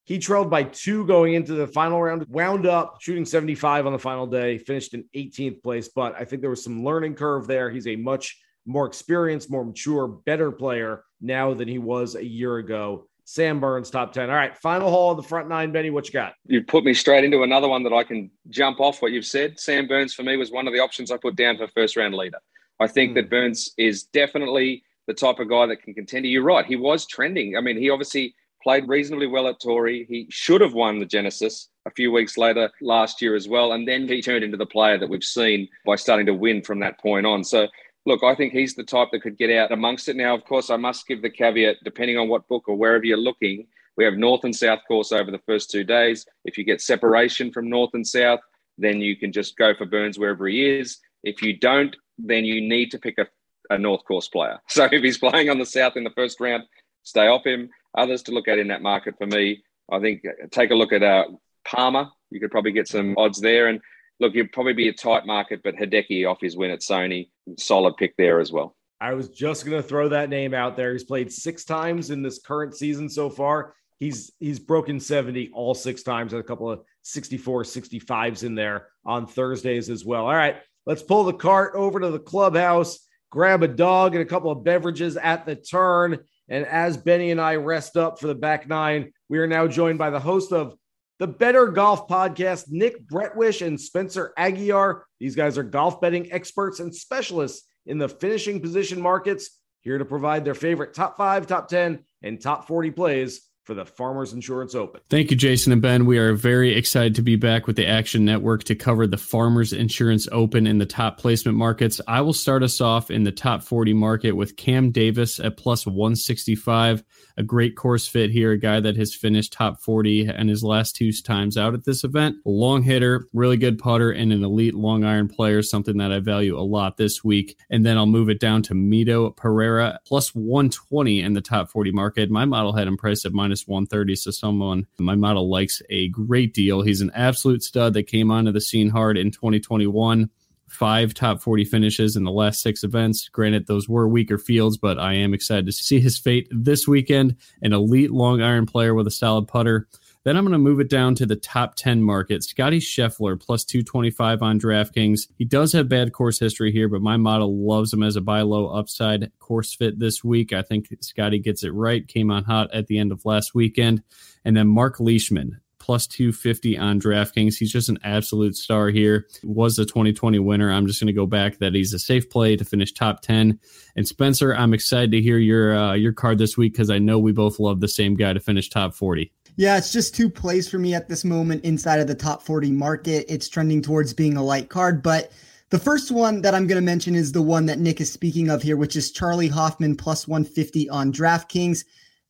He 0.05 0.19
trailed 0.19 0.51
by 0.51 0.63
two 0.63 1.05
going 1.07 1.33
into 1.33 1.53
the 1.53 1.65
final 1.65 2.01
round, 2.01 2.27
wound 2.27 2.67
up 2.67 3.01
shooting 3.01 3.25
75 3.25 3.87
on 3.87 3.93
the 3.93 3.99
final 3.99 4.27
day, 4.27 4.59
finished 4.59 4.93
in 4.93 5.05
18th 5.15 5.63
place. 5.63 5.89
But 5.89 6.15
I 6.15 6.25
think 6.25 6.41
there 6.41 6.51
was 6.51 6.63
some 6.63 6.83
learning 6.83 7.15
curve 7.15 7.47
there. 7.47 7.71
He's 7.71 7.87
a 7.87 7.95
much 7.95 8.39
more 8.67 8.85
experienced, 8.85 9.49
more 9.49 9.65
mature, 9.65 10.07
better 10.07 10.51
player 10.51 11.03
now 11.21 11.53
than 11.53 11.67
he 11.67 11.79
was 11.79 12.15
a 12.15 12.23
year 12.23 12.57
ago. 12.57 13.07
Sam 13.25 13.59
Burns, 13.59 13.89
top 13.89 14.13
10. 14.13 14.29
All 14.29 14.35
right, 14.35 14.55
final 14.55 14.91
hole 14.91 15.11
of 15.11 15.17
the 15.17 15.23
front 15.23 15.49
nine, 15.49 15.71
Benny. 15.71 15.89
What 15.89 16.05
you 16.07 16.13
got? 16.13 16.33
You've 16.45 16.67
put 16.67 16.83
me 16.83 16.93
straight 16.93 17.23
into 17.23 17.41
another 17.41 17.67
one 17.67 17.81
that 17.83 17.93
I 17.93 18.03
can 18.03 18.29
jump 18.49 18.79
off 18.79 19.01
what 19.01 19.11
you've 19.11 19.25
said. 19.25 19.59
Sam 19.59 19.87
Burns, 19.87 20.13
for 20.13 20.21
me, 20.21 20.37
was 20.37 20.51
one 20.51 20.67
of 20.67 20.73
the 20.73 20.79
options 20.79 21.09
I 21.09 21.17
put 21.17 21.35
down 21.35 21.57
for 21.57 21.67
first 21.69 21.97
round 21.97 22.13
leader. 22.13 22.37
I 22.79 22.87
think 22.87 23.11
mm. 23.11 23.15
that 23.15 23.31
Burns 23.31 23.73
is 23.77 24.03
definitely 24.03 24.83
the 25.07 25.13
type 25.13 25.39
of 25.39 25.49
guy 25.49 25.65
that 25.67 25.81
can 25.81 25.93
contend. 25.93 26.25
You're 26.25 26.43
right. 26.43 26.65
He 26.65 26.75
was 26.75 27.05
trending. 27.05 27.57
I 27.57 27.61
mean, 27.61 27.77
he 27.77 27.89
obviously 27.89 28.35
played 28.63 28.87
reasonably 28.87 29.27
well 29.27 29.47
at 29.47 29.59
Torrey. 29.59 30.05
He 30.09 30.27
should 30.29 30.61
have 30.61 30.73
won 30.73 30.99
the 30.99 31.05
Genesis 31.05 31.69
a 31.85 31.91
few 31.91 32.11
weeks 32.11 32.37
later 32.37 32.71
last 32.81 33.21
year 33.21 33.35
as 33.35 33.47
well. 33.47 33.73
And 33.73 33.87
then 33.87 34.07
he 34.07 34.21
turned 34.21 34.43
into 34.43 34.57
the 34.57 34.65
player 34.65 34.97
that 34.97 35.09
we've 35.09 35.23
seen 35.23 35.67
by 35.85 35.95
starting 35.95 36.25
to 36.25 36.33
win 36.33 36.63
from 36.63 36.79
that 36.79 36.99
point 36.99 37.27
on. 37.27 37.43
So, 37.43 37.67
look, 38.07 38.23
I 38.23 38.33
think 38.33 38.53
he's 38.53 38.73
the 38.73 38.83
type 38.83 39.09
that 39.11 39.21
could 39.21 39.37
get 39.37 39.55
out 39.55 39.71
amongst 39.71 40.09
it. 40.09 40.15
Now, 40.15 40.33
of 40.33 40.43
course, 40.45 40.71
I 40.71 40.77
must 40.77 41.07
give 41.07 41.21
the 41.21 41.29
caveat 41.29 41.77
depending 41.83 42.17
on 42.17 42.27
what 42.27 42.47
book 42.47 42.63
or 42.67 42.75
wherever 42.75 43.05
you're 43.05 43.17
looking, 43.17 43.67
we 43.97 44.03
have 44.03 44.15
North 44.15 44.43
and 44.43 44.55
South 44.55 44.79
course 44.87 45.11
over 45.11 45.31
the 45.31 45.41
first 45.45 45.71
two 45.71 45.83
days. 45.83 46.25
If 46.43 46.57
you 46.57 46.63
get 46.63 46.81
separation 46.81 47.51
from 47.51 47.69
North 47.69 47.91
and 47.93 48.05
South, 48.05 48.41
then 48.77 48.99
you 48.99 49.15
can 49.15 49.31
just 49.31 49.57
go 49.57 49.73
for 49.73 49.85
Burns 49.85 50.19
wherever 50.19 50.47
he 50.47 50.65
is. 50.65 50.99
If 51.23 51.41
you 51.41 51.57
don't, 51.57 51.95
then 52.17 52.43
you 52.43 52.61
need 52.61 52.91
to 52.91 52.99
pick 52.99 53.17
a 53.17 53.27
a 53.69 53.77
North 53.77 54.03
Course 54.05 54.27
player. 54.27 54.59
So 54.69 54.85
if 54.91 55.03
he's 55.03 55.17
playing 55.17 55.49
on 55.49 55.59
the 55.59 55.65
South 55.65 55.95
in 55.95 56.03
the 56.03 56.09
first 56.11 56.39
round, 56.39 56.63
stay 57.03 57.27
off 57.27 57.45
him. 57.45 57.69
Others 57.97 58.23
to 58.23 58.31
look 58.31 58.47
at 58.47 58.59
in 58.59 58.67
that 58.69 58.81
market 58.81 59.15
for 59.17 59.25
me, 59.27 59.63
I 59.91 59.99
think 59.99 60.23
take 60.51 60.71
a 60.71 60.75
look 60.75 60.91
at 60.91 61.03
uh, 61.03 61.25
Palmer. 61.65 62.09
You 62.31 62.39
could 62.39 62.51
probably 62.51 62.71
get 62.71 62.87
some 62.87 63.15
odds 63.17 63.39
there. 63.39 63.67
And 63.67 63.79
look, 64.19 64.33
you'd 64.33 64.51
probably 64.51 64.73
be 64.73 64.89
a 64.89 64.93
tight 64.93 65.25
market, 65.25 65.61
but 65.63 65.75
Hideki 65.75 66.29
off 66.29 66.41
his 66.41 66.57
win 66.57 66.71
at 66.71 66.81
Sony, 66.81 67.29
solid 67.57 67.95
pick 67.97 68.15
there 68.17 68.39
as 68.39 68.51
well. 68.51 68.75
I 68.99 69.13
was 69.13 69.29
just 69.29 69.65
going 69.65 69.81
to 69.81 69.87
throw 69.87 70.09
that 70.09 70.29
name 70.29 70.53
out 70.53 70.75
there. 70.75 70.93
He's 70.93 71.03
played 71.03 71.31
six 71.31 71.65
times 71.65 72.09
in 72.11 72.21
this 72.21 72.39
current 72.39 72.75
season 72.75 73.09
so 73.09 73.29
far. 73.29 73.75
He's 73.97 74.31
he's 74.39 74.59
broken 74.59 74.99
70 74.99 75.51
all 75.53 75.73
six 75.73 76.03
times 76.03 76.33
and 76.33 76.39
a 76.39 76.43
couple 76.43 76.69
of 76.69 76.81
64 77.03 77.63
65s 77.63 78.43
in 78.43 78.55
there 78.55 78.87
on 79.05 79.27
Thursdays 79.27 79.89
as 79.89 80.03
well. 80.03 80.25
All 80.25 80.35
right, 80.35 80.57
let's 80.85 81.03
pull 81.03 81.23
the 81.23 81.33
cart 81.33 81.73
over 81.75 81.99
to 81.99 82.09
the 82.09 82.19
clubhouse 82.19 82.99
grab 83.29 83.63
a 83.63 83.67
dog 83.67 84.15
and 84.15 84.21
a 84.21 84.25
couple 84.25 84.51
of 84.51 84.63
beverages 84.63 85.17
at 85.17 85.45
the 85.45 85.55
turn. 85.55 86.19
And 86.47 86.65
as 86.65 86.97
Benny 86.97 87.31
and 87.31 87.41
I 87.41 87.55
rest 87.55 87.97
up 87.97 88.19
for 88.19 88.27
the 88.27 88.35
back 88.35 88.67
nine, 88.67 89.11
we 89.29 89.39
are 89.39 89.47
now 89.47 89.67
joined 89.67 89.97
by 89.97 90.09
the 90.09 90.19
host 90.19 90.51
of 90.51 90.75
the 91.17 91.27
Better 91.27 91.67
Golf 91.67 92.07
Podcast, 92.07 92.65
Nick 92.69 93.07
Bretwisch 93.07 93.65
and 93.65 93.79
Spencer 93.79 94.33
Aguiar. 94.37 95.01
These 95.19 95.35
guys 95.35 95.57
are 95.57 95.63
golf 95.63 96.01
betting 96.01 96.31
experts 96.31 96.79
and 96.79 96.93
specialists 96.93 97.67
in 97.85 97.97
the 97.97 98.09
finishing 98.09 98.59
position 98.59 99.01
markets, 99.01 99.61
here 99.81 99.97
to 99.97 100.05
provide 100.05 100.43
their 100.43 100.55
favorite 100.55 100.93
top 100.93 101.15
five, 101.15 101.47
top 101.47 101.67
10, 101.67 102.03
and 102.23 102.41
top 102.41 102.67
40 102.67 102.91
plays 102.91 103.41
for 103.65 103.73
the 103.73 103.85
Farmers 103.85 104.31
Insurance 104.31 104.75
Open. 104.75 105.01
Thank 105.09 105.31
you, 105.31 105.37
Jason 105.37 105.73
and 105.73 105.81
Ben. 105.81 106.05
We 106.05 106.19
are 106.19 106.33
very 106.33 106.75
excited 106.75 107.15
to 107.15 107.21
be 107.21 107.35
back 107.35 107.65
with 107.65 107.75
the 107.75 107.87
Action 107.87 108.23
Network 108.23 108.63
to 108.65 108.75
cover 108.75 109.07
the 109.07 109.17
Farmers 109.17 109.73
Insurance 109.73 110.27
Open 110.31 110.67
in 110.67 110.77
the 110.77 110.85
top 110.85 111.17
placement 111.17 111.57
markets. 111.57 111.99
I 112.07 112.21
will 112.21 112.33
start 112.33 112.63
us 112.63 112.79
off 112.79 113.09
in 113.09 113.23
the 113.23 113.31
top 113.31 113.63
40 113.63 113.93
market 113.93 114.33
with 114.33 114.55
Cam 114.55 114.91
Davis 114.91 115.39
at 115.39 115.57
plus 115.57 115.85
165 115.85 117.03
a 117.37 117.43
great 117.43 117.75
course 117.75 118.07
fit 118.07 118.31
here, 118.31 118.51
a 118.51 118.57
guy 118.57 118.79
that 118.79 118.95
has 118.95 119.13
finished 119.13 119.53
top 119.53 119.81
40 119.81 120.27
and 120.27 120.49
his 120.49 120.63
last 120.63 120.95
two 120.95 121.11
times 121.11 121.57
out 121.57 121.73
at 121.73 121.85
this 121.85 122.03
event. 122.03 122.37
A 122.45 122.49
long 122.49 122.83
hitter, 122.83 123.27
really 123.33 123.57
good 123.57 123.77
putter, 123.77 124.11
and 124.11 124.31
an 124.31 124.43
elite 124.43 124.73
long 124.73 125.03
iron 125.03 125.27
player, 125.27 125.61
something 125.61 125.97
that 125.97 126.11
I 126.11 126.19
value 126.19 126.57
a 126.57 126.61
lot 126.61 126.97
this 126.97 127.23
week. 127.23 127.57
And 127.69 127.85
then 127.85 127.97
I'll 127.97 128.05
move 128.05 128.29
it 128.29 128.39
down 128.39 128.61
to 128.63 128.73
Mito 128.73 129.35
Pereira, 129.35 129.99
plus 130.05 130.33
120 130.33 131.21
in 131.21 131.33
the 131.33 131.41
top 131.41 131.69
40 131.69 131.91
market. 131.91 132.29
My 132.29 132.45
model 132.45 132.73
had 132.73 132.87
him 132.87 132.97
priced 132.97 133.25
at 133.25 133.33
minus 133.33 133.54
minus 133.55 133.67
130. 133.67 134.15
So 134.15 134.31
someone 134.31 134.87
my 134.99 135.15
model 135.15 135.49
likes 135.49 135.81
a 135.89 136.09
great 136.09 136.53
deal. 136.53 136.81
He's 136.81 137.01
an 137.01 137.11
absolute 137.13 137.63
stud 137.63 137.93
that 137.93 138.07
came 138.07 138.31
onto 138.31 138.51
the 138.51 138.61
scene 138.61 138.89
hard 138.89 139.17
in 139.17 139.31
2021 139.31 140.29
five 140.67 141.13
top 141.13 141.41
40 141.41 141.63
finishes 141.63 142.15
in 142.15 142.23
the 142.23 142.31
last 142.31 142.61
six 142.61 142.83
events. 142.83 143.29
Granted, 143.29 143.67
those 143.67 143.87
were 143.87 144.07
weaker 144.07 144.37
fields, 144.37 144.77
but 144.77 144.99
I 144.99 145.13
am 145.13 145.33
excited 145.33 145.67
to 145.67 145.71
see 145.71 145.99
his 145.99 146.17
fate 146.17 146.47
this 146.51 146.87
weekend. 146.87 147.35
An 147.61 147.71
elite 147.71 148.11
long 148.11 148.41
iron 148.41 148.65
player 148.65 148.93
with 148.93 149.07
a 149.07 149.11
solid 149.11 149.47
putter. 149.47 149.87
Then 150.25 150.37
I'm 150.37 150.43
going 150.43 150.53
to 150.53 150.57
move 150.57 150.79
it 150.79 150.89
down 150.89 151.13
to 151.15 151.25
the 151.27 151.35
top 151.35 151.75
10 151.75 152.01
market. 152.01 152.43
Scotty 152.43 152.79
Scheffler 152.79 153.39
plus 153.39 153.63
225 153.63 154.41
on 154.41 154.59
DraftKings. 154.59 155.27
He 155.37 155.45
does 155.45 155.71
have 155.73 155.87
bad 155.87 156.13
course 156.13 156.39
history 156.39 156.71
here, 156.71 156.89
but 156.89 157.01
my 157.01 157.15
model 157.15 157.55
loves 157.55 157.93
him 157.93 158.01
as 158.01 158.15
a 158.15 158.21
buy 158.21 158.41
low 158.41 158.67
upside 158.67 159.31
course 159.37 159.75
fit 159.75 159.99
this 159.99 160.23
week. 160.23 160.51
I 160.51 160.63
think 160.63 160.87
Scotty 161.01 161.37
gets 161.37 161.63
it 161.63 161.69
right. 161.69 162.07
Came 162.07 162.31
on 162.31 162.43
hot 162.43 162.73
at 162.73 162.87
the 162.87 162.97
end 162.97 163.11
of 163.11 163.23
last 163.23 163.53
weekend. 163.53 164.01
And 164.43 164.57
then 164.57 164.67
Mark 164.67 164.99
Leishman, 164.99 165.61
plus 165.77 166.07
250 166.07 166.75
on 166.75 166.99
DraftKings. 166.99 167.57
He's 167.57 167.71
just 167.71 167.89
an 167.89 167.99
absolute 168.03 168.55
star 168.55 168.89
here. 168.89 169.27
Was 169.43 169.75
the 169.75 169.85
2020 169.85 170.39
winner. 170.39 170.71
I'm 170.71 170.87
just 170.87 170.99
going 170.99 171.05
to 171.05 171.13
go 171.13 171.27
back 171.27 171.59
that 171.59 171.75
he's 171.75 171.93
a 171.93 171.99
safe 171.99 172.31
play 172.31 172.55
to 172.55 172.65
finish 172.65 172.91
top 172.93 173.21
10. 173.21 173.59
And 173.95 174.07
Spencer, 174.07 174.55
I'm 174.55 174.73
excited 174.73 175.11
to 175.11 175.21
hear 175.21 175.37
your 175.37 175.77
uh, 175.77 175.93
your 175.93 176.13
card 176.13 176.39
this 176.39 176.57
week 176.57 176.73
because 176.73 176.89
I 176.89 176.97
know 176.97 177.19
we 177.19 177.31
both 177.31 177.59
love 177.59 177.79
the 177.79 177.87
same 177.87 178.15
guy 178.15 178.33
to 178.33 178.39
finish 178.39 178.71
top 178.71 178.95
40. 178.95 179.31
Yeah, 179.57 179.77
it's 179.77 179.93
just 179.93 180.13
two 180.13 180.29
plays 180.29 180.69
for 180.69 180.77
me 180.77 180.93
at 180.93 181.07
this 181.07 181.23
moment 181.23 181.63
inside 181.63 182.01
of 182.01 182.07
the 182.07 182.15
top 182.15 182.41
40 182.43 182.71
market. 182.71 183.25
It's 183.29 183.47
trending 183.47 183.81
towards 183.81 184.13
being 184.13 184.35
a 184.35 184.43
light 184.43 184.69
card, 184.69 185.01
but 185.01 185.31
the 185.69 185.79
first 185.79 186.11
one 186.11 186.41
that 186.41 186.53
I'm 186.53 186.67
going 186.67 186.79
to 186.79 186.85
mention 186.85 187.15
is 187.15 187.31
the 187.31 187.41
one 187.41 187.65
that 187.67 187.79
Nick 187.79 188.01
is 188.01 188.11
speaking 188.11 188.49
of 188.49 188.61
here, 188.61 188.75
which 188.75 188.97
is 188.97 189.11
Charley 189.11 189.47
Hoffman 189.47 189.95
plus 189.95 190.27
150 190.27 190.89
on 190.89 191.11
DraftKings. 191.11 191.85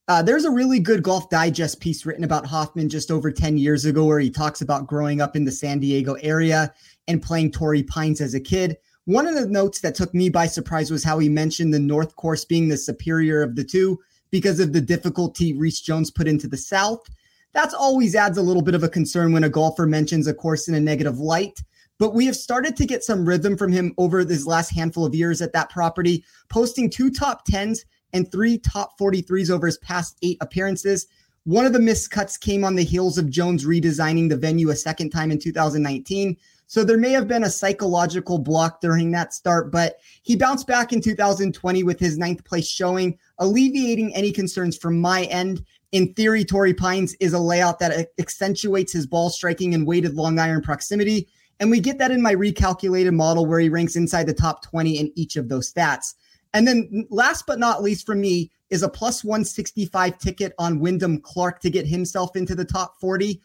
Uh, 0.07 0.21
there's 0.21 0.45
a 0.45 0.51
really 0.51 0.79
good 0.79 1.01
Golf 1.01 1.29
Digest 1.31 1.79
piece 1.79 2.05
written 2.05 2.23
about 2.23 2.45
Hoffman 2.45 2.89
just 2.89 3.09
over 3.09 3.31
10 3.31 3.57
years 3.57 3.85
ago 3.85 4.05
where 4.05 4.19
he 4.19 4.29
talks 4.29 4.61
about 4.61 4.85
growing 4.85 5.19
up 5.19 5.35
in 5.35 5.45
the 5.45 5.51
San 5.51 5.79
Diego 5.79 6.13
area 6.21 6.71
and 7.07 7.23
playing 7.23 7.51
Torrey 7.51 7.81
Pines 7.81 8.21
as 8.21 8.35
a 8.35 8.39
kid. 8.39 8.77
One 9.05 9.25
of 9.25 9.33
the 9.33 9.47
notes 9.47 9.81
that 9.81 9.95
took 9.95 10.13
me 10.13 10.29
by 10.29 10.45
surprise 10.45 10.91
was 10.91 11.03
how 11.03 11.17
he 11.17 11.29
mentioned 11.29 11.73
the 11.73 11.79
North 11.79 12.15
course 12.15 12.45
being 12.45 12.67
the 12.67 12.77
superior 12.77 13.41
of 13.41 13.55
the 13.55 13.63
two 13.63 13.99
because 14.31 14.59
of 14.59 14.73
the 14.73 14.81
difficulty 14.81 15.53
Rees 15.53 15.79
Jones 15.79 16.11
put 16.11 16.27
into 16.27 16.47
the 16.47 16.57
South. 16.57 17.07
That's 17.53 17.73
always 17.73 18.15
adds 18.15 18.37
a 18.37 18.41
little 18.41 18.61
bit 18.61 18.75
of 18.75 18.83
a 18.83 18.89
concern 18.89 19.31
when 19.31 19.45
a 19.45 19.49
golfer 19.49 19.85
mentions 19.85 20.27
a 20.27 20.33
course 20.33 20.67
in 20.67 20.75
a 20.75 20.79
negative 20.79 21.19
light. 21.19 21.61
But 21.97 22.13
we 22.13 22.25
have 22.25 22.35
started 22.35 22.75
to 22.75 22.85
get 22.85 23.03
some 23.03 23.25
rhythm 23.25 23.55
from 23.55 23.71
him 23.71 23.93
over 23.97 24.25
this 24.25 24.45
last 24.45 24.69
handful 24.71 25.05
of 25.05 25.15
years 25.15 25.41
at 25.41 25.53
that 25.53 25.69
property, 25.69 26.25
posting 26.49 26.89
two 26.89 27.09
top 27.09 27.45
tens 27.45 27.85
and 28.11 28.29
three 28.29 28.57
top 28.57 28.99
43s 28.99 29.49
over 29.49 29.67
his 29.67 29.77
past 29.77 30.17
eight 30.21 30.37
appearances. 30.41 31.07
One 31.45 31.65
of 31.65 31.73
the 31.73 31.79
missed 31.79 32.11
cuts 32.11 32.37
came 32.37 32.63
on 32.63 32.75
the 32.75 32.83
heels 32.83 33.17
of 33.17 33.29
Jones 33.29 33.65
redesigning 33.65 34.29
the 34.29 34.35
venue 34.35 34.71
a 34.71 34.75
second 34.75 35.11
time 35.11 35.31
in 35.31 35.39
2019. 35.39 36.35
So 36.67 36.83
there 36.83 36.97
may 36.97 37.11
have 37.11 37.27
been 37.27 37.43
a 37.43 37.49
psychological 37.49 38.39
block 38.39 38.81
during 38.81 39.11
that 39.11 39.33
start, 39.33 39.71
but 39.71 39.97
he 40.23 40.35
bounced 40.35 40.65
back 40.65 40.93
in 40.93 41.01
2020 41.01 41.83
with 41.83 41.99
his 41.99 42.17
ninth 42.17 42.43
place 42.43 42.67
showing, 42.67 43.17
alleviating 43.37 44.15
any 44.15 44.31
concerns 44.31 44.75
from 44.75 44.99
my 44.99 45.23
end. 45.25 45.63
In 45.91 46.13
theory, 46.13 46.43
Torrey 46.43 46.73
Pines 46.73 47.15
is 47.19 47.33
a 47.33 47.39
layout 47.39 47.79
that 47.79 48.09
accentuates 48.19 48.91
his 48.91 49.05
ball 49.05 49.29
striking 49.29 49.73
and 49.73 49.85
weighted 49.85 50.15
long 50.15 50.39
iron 50.39 50.61
proximity. 50.61 51.29
And 51.59 51.69
we 51.71 51.79
get 51.79 51.99
that 51.99 52.11
in 52.11 52.21
my 52.21 52.33
recalculated 52.33 53.13
model 53.13 53.45
where 53.45 53.59
he 53.59 53.69
ranks 53.69 53.95
inside 53.95 54.25
the 54.25 54.33
top 54.33 54.63
20 54.63 54.97
in 54.99 55.11
each 55.15 55.35
of 55.35 55.47
those 55.47 55.71
stats. 55.71 56.15
And 56.53 56.67
then 56.67 57.05
last 57.09 57.45
but 57.45 57.59
not 57.59 57.83
least 57.83 58.05
for 58.05 58.15
me 58.15 58.51
is 58.69 58.81
a 58.81 58.89
plus 58.89 59.23
165 59.23 60.17
ticket 60.17 60.53
on 60.57 60.79
Wyndham 60.79 61.21
Clark 61.21 61.59
to 61.61 61.69
get 61.69 61.85
himself 61.85 62.35
into 62.35 62.55
the 62.55 62.65
top 62.65 62.99
40. 62.99 63.41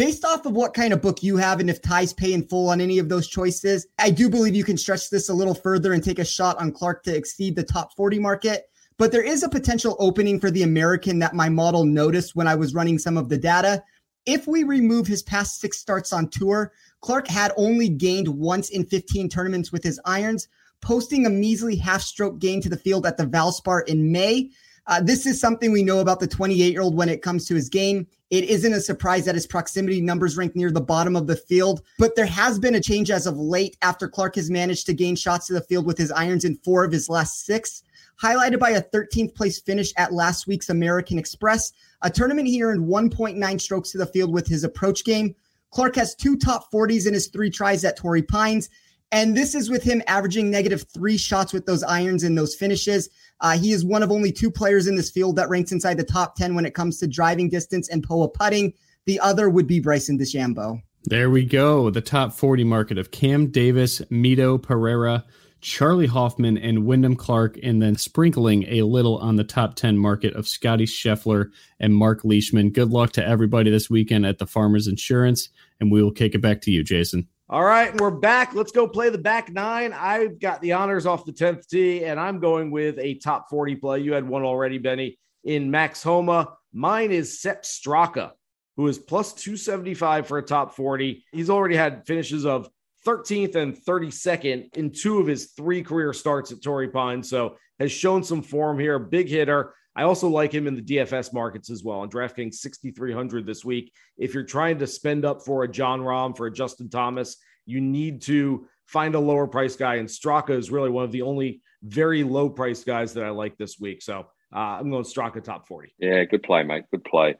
Based 0.00 0.24
off 0.24 0.46
of 0.46 0.54
what 0.54 0.72
kind 0.72 0.94
of 0.94 1.02
book 1.02 1.22
you 1.22 1.36
have 1.36 1.60
and 1.60 1.68
if 1.68 1.82
ties 1.82 2.14
pay 2.14 2.32
in 2.32 2.48
full 2.48 2.70
on 2.70 2.80
any 2.80 2.98
of 2.98 3.10
those 3.10 3.28
choices, 3.28 3.86
I 3.98 4.08
do 4.08 4.30
believe 4.30 4.54
you 4.54 4.64
can 4.64 4.78
stretch 4.78 5.10
this 5.10 5.28
a 5.28 5.34
little 5.34 5.52
further 5.52 5.92
and 5.92 6.02
take 6.02 6.18
a 6.18 6.24
shot 6.24 6.58
on 6.58 6.72
Clark 6.72 7.02
to 7.02 7.14
exceed 7.14 7.54
the 7.54 7.64
top 7.64 7.94
40 7.98 8.18
market. 8.18 8.70
But 8.96 9.12
there 9.12 9.22
is 9.22 9.42
a 9.42 9.48
potential 9.50 9.96
opening 9.98 10.40
for 10.40 10.50
the 10.50 10.62
American 10.62 11.18
that 11.18 11.34
my 11.34 11.50
model 11.50 11.84
noticed 11.84 12.34
when 12.34 12.46
I 12.48 12.54
was 12.54 12.72
running 12.72 12.98
some 12.98 13.18
of 13.18 13.28
the 13.28 13.36
data. 13.36 13.84
If 14.24 14.46
we 14.46 14.64
remove 14.64 15.06
his 15.06 15.22
past 15.22 15.60
six 15.60 15.78
starts 15.78 16.14
on 16.14 16.30
tour, 16.30 16.72
Clark 17.02 17.28
had 17.28 17.52
only 17.58 17.90
gained 17.90 18.28
once 18.28 18.70
in 18.70 18.86
15 18.86 19.28
tournaments 19.28 19.70
with 19.70 19.84
his 19.84 20.00
irons, 20.06 20.48
posting 20.80 21.26
a 21.26 21.28
measly 21.28 21.76
half 21.76 22.00
stroke 22.00 22.38
gain 22.38 22.62
to 22.62 22.70
the 22.70 22.78
field 22.78 23.04
at 23.04 23.18
the 23.18 23.26
Valspar 23.26 23.86
in 23.86 24.10
May. 24.10 24.48
Uh, 24.86 25.02
this 25.02 25.26
is 25.26 25.38
something 25.38 25.72
we 25.72 25.82
know 25.82 25.98
about 25.98 26.20
the 26.20 26.26
28 26.26 26.72
year 26.72 26.80
old 26.80 26.96
when 26.96 27.10
it 27.10 27.20
comes 27.20 27.44
to 27.44 27.54
his 27.54 27.68
game. 27.68 28.06
It 28.30 28.44
isn't 28.44 28.72
a 28.72 28.80
surprise 28.80 29.24
that 29.24 29.34
his 29.34 29.48
proximity 29.48 30.00
numbers 30.00 30.36
rank 30.36 30.54
near 30.54 30.70
the 30.70 30.80
bottom 30.80 31.16
of 31.16 31.26
the 31.26 31.34
field, 31.34 31.82
but 31.98 32.14
there 32.14 32.26
has 32.26 32.60
been 32.60 32.76
a 32.76 32.80
change 32.80 33.10
as 33.10 33.26
of 33.26 33.36
late 33.36 33.76
after 33.82 34.08
Clark 34.08 34.36
has 34.36 34.50
managed 34.50 34.86
to 34.86 34.94
gain 34.94 35.16
shots 35.16 35.48
to 35.48 35.54
the 35.54 35.60
field 35.60 35.84
with 35.84 35.98
his 35.98 36.12
irons 36.12 36.44
in 36.44 36.56
four 36.58 36.84
of 36.84 36.92
his 36.92 37.08
last 37.08 37.44
six, 37.44 37.82
highlighted 38.22 38.60
by 38.60 38.70
a 38.70 38.82
13th 38.82 39.34
place 39.34 39.58
finish 39.58 39.92
at 39.96 40.12
last 40.12 40.46
week's 40.46 40.70
American 40.70 41.18
Express, 41.18 41.72
a 42.02 42.10
tournament 42.10 42.46
he 42.46 42.62
earned 42.62 42.86
1.9 42.86 43.60
strokes 43.60 43.90
to 43.90 43.98
the 43.98 44.06
field 44.06 44.32
with 44.32 44.46
his 44.46 44.62
approach 44.62 45.04
game. 45.04 45.34
Clark 45.72 45.96
has 45.96 46.14
two 46.14 46.36
top 46.36 46.70
40s 46.72 47.08
in 47.08 47.14
his 47.14 47.26
three 47.28 47.50
tries 47.50 47.84
at 47.84 47.96
Torrey 47.96 48.22
Pines 48.22 48.68
and 49.12 49.36
this 49.36 49.54
is 49.54 49.68
with 49.68 49.82
him 49.82 50.02
averaging 50.06 50.50
negative 50.50 50.84
three 50.92 51.16
shots 51.16 51.52
with 51.52 51.66
those 51.66 51.82
irons 51.82 52.22
and 52.22 52.38
those 52.38 52.54
finishes. 52.54 53.08
Uh, 53.40 53.56
he 53.58 53.72
is 53.72 53.84
one 53.84 54.02
of 54.02 54.10
only 54.10 54.30
two 54.30 54.50
players 54.50 54.86
in 54.86 54.96
this 54.96 55.10
field 55.10 55.36
that 55.36 55.48
ranks 55.48 55.72
inside 55.72 55.96
the 55.96 56.04
top 56.04 56.36
10 56.36 56.54
when 56.54 56.66
it 56.66 56.74
comes 56.74 56.98
to 56.98 57.06
driving 57.06 57.48
distance 57.48 57.88
and 57.88 58.02
POA 58.02 58.28
putting. 58.28 58.72
The 59.06 59.18
other 59.20 59.48
would 59.50 59.66
be 59.66 59.80
Bryson 59.80 60.18
DeChambeau. 60.18 60.80
There 61.04 61.30
we 61.30 61.44
go. 61.44 61.90
The 61.90 62.02
top 62.02 62.32
40 62.32 62.64
market 62.64 62.98
of 62.98 63.10
Cam 63.10 63.46
Davis, 63.50 64.00
Mito 64.10 64.62
Pereira, 64.62 65.24
Charley 65.60 66.06
Hoffman, 66.06 66.58
and 66.58 66.84
Wyndham 66.84 67.16
Clark, 67.16 67.58
and 67.62 67.82
then 67.82 67.96
sprinkling 67.96 68.64
a 68.68 68.82
little 68.82 69.18
on 69.18 69.36
the 69.36 69.44
top 69.44 69.74
10 69.74 69.98
market 69.98 70.34
of 70.34 70.46
Scotty 70.46 70.86
Scheffler 70.86 71.50
and 71.78 71.94
Mark 71.94 72.24
Leishman. 72.24 72.70
Good 72.70 72.90
luck 72.90 73.12
to 73.12 73.26
everybody 73.26 73.70
this 73.70 73.90
weekend 73.90 74.26
at 74.26 74.38
the 74.38 74.46
Farmers 74.46 74.86
Insurance, 74.86 75.48
and 75.80 75.90
we 75.90 76.02
will 76.02 76.12
kick 76.12 76.34
it 76.34 76.40
back 76.40 76.60
to 76.62 76.70
you, 76.70 76.84
Jason. 76.84 77.26
All 77.52 77.64
right, 77.64 77.92
we're 78.00 78.12
back. 78.12 78.54
Let's 78.54 78.70
go 78.70 78.86
play 78.86 79.08
the 79.08 79.18
back 79.18 79.52
nine. 79.52 79.92
I've 79.92 80.38
got 80.38 80.62
the 80.62 80.74
honors 80.74 81.04
off 81.04 81.24
the 81.24 81.32
10th 81.32 81.66
tee, 81.66 82.04
and 82.04 82.20
I'm 82.20 82.38
going 82.38 82.70
with 82.70 82.96
a 83.00 83.14
top 83.14 83.50
40 83.50 83.74
play. 83.74 83.98
You 83.98 84.12
had 84.12 84.24
one 84.24 84.44
already, 84.44 84.78
Benny, 84.78 85.18
in 85.42 85.68
Max 85.68 86.00
Homa. 86.00 86.54
Mine 86.72 87.10
is 87.10 87.42
Sepp 87.42 87.64
Straka, 87.64 88.30
who 88.76 88.86
is 88.86 89.00
plus 89.00 89.32
275 89.32 90.28
for 90.28 90.38
a 90.38 90.44
top 90.44 90.76
40. 90.76 91.24
He's 91.32 91.50
already 91.50 91.74
had 91.74 92.06
finishes 92.06 92.46
of 92.46 92.70
13th 93.04 93.56
and 93.56 93.76
32nd 93.76 94.76
in 94.76 94.92
two 94.92 95.18
of 95.18 95.26
his 95.26 95.46
three 95.46 95.82
career 95.82 96.12
starts 96.12 96.52
at 96.52 96.62
Torrey 96.62 96.86
Pine. 96.86 97.20
So 97.20 97.56
has 97.80 97.90
shown 97.90 98.22
some 98.22 98.42
form 98.42 98.78
here. 98.78 99.00
Big 99.00 99.28
hitter. 99.28 99.74
I 99.96 100.04
also 100.04 100.28
like 100.28 100.52
him 100.52 100.66
in 100.66 100.74
the 100.74 100.82
DFS 100.82 101.32
markets 101.32 101.70
as 101.70 101.82
well. 101.82 102.00
On 102.00 102.10
DraftKings 102.10 102.54
6,300 102.54 103.46
this 103.46 103.64
week. 103.64 103.92
If 104.16 104.34
you're 104.34 104.44
trying 104.44 104.78
to 104.78 104.86
spend 104.86 105.24
up 105.24 105.42
for 105.44 105.64
a 105.64 105.68
Jon 105.68 106.00
Rahm, 106.00 106.36
for 106.36 106.46
a 106.46 106.52
Justin 106.52 106.88
Thomas, 106.88 107.36
you 107.66 107.80
need 107.80 108.22
to 108.22 108.66
find 108.86 109.14
a 109.14 109.20
lower 109.20 109.46
price 109.46 109.76
guy. 109.76 109.96
And 109.96 110.08
Straka 110.08 110.50
is 110.50 110.70
really 110.70 110.90
one 110.90 111.04
of 111.04 111.12
the 111.12 111.22
only 111.22 111.60
very 111.82 112.22
low 112.22 112.48
price 112.48 112.84
guys 112.84 113.14
that 113.14 113.24
I 113.24 113.30
like 113.30 113.56
this 113.56 113.80
week. 113.80 114.02
So 114.02 114.26
uh, 114.54 114.58
I'm 114.58 114.90
going 114.90 115.04
Straka 115.04 115.42
top 115.42 115.66
40. 115.66 115.94
Yeah, 115.98 116.24
good 116.24 116.42
play, 116.42 116.62
mate. 116.62 116.84
Good 116.90 117.04
play. 117.04 117.36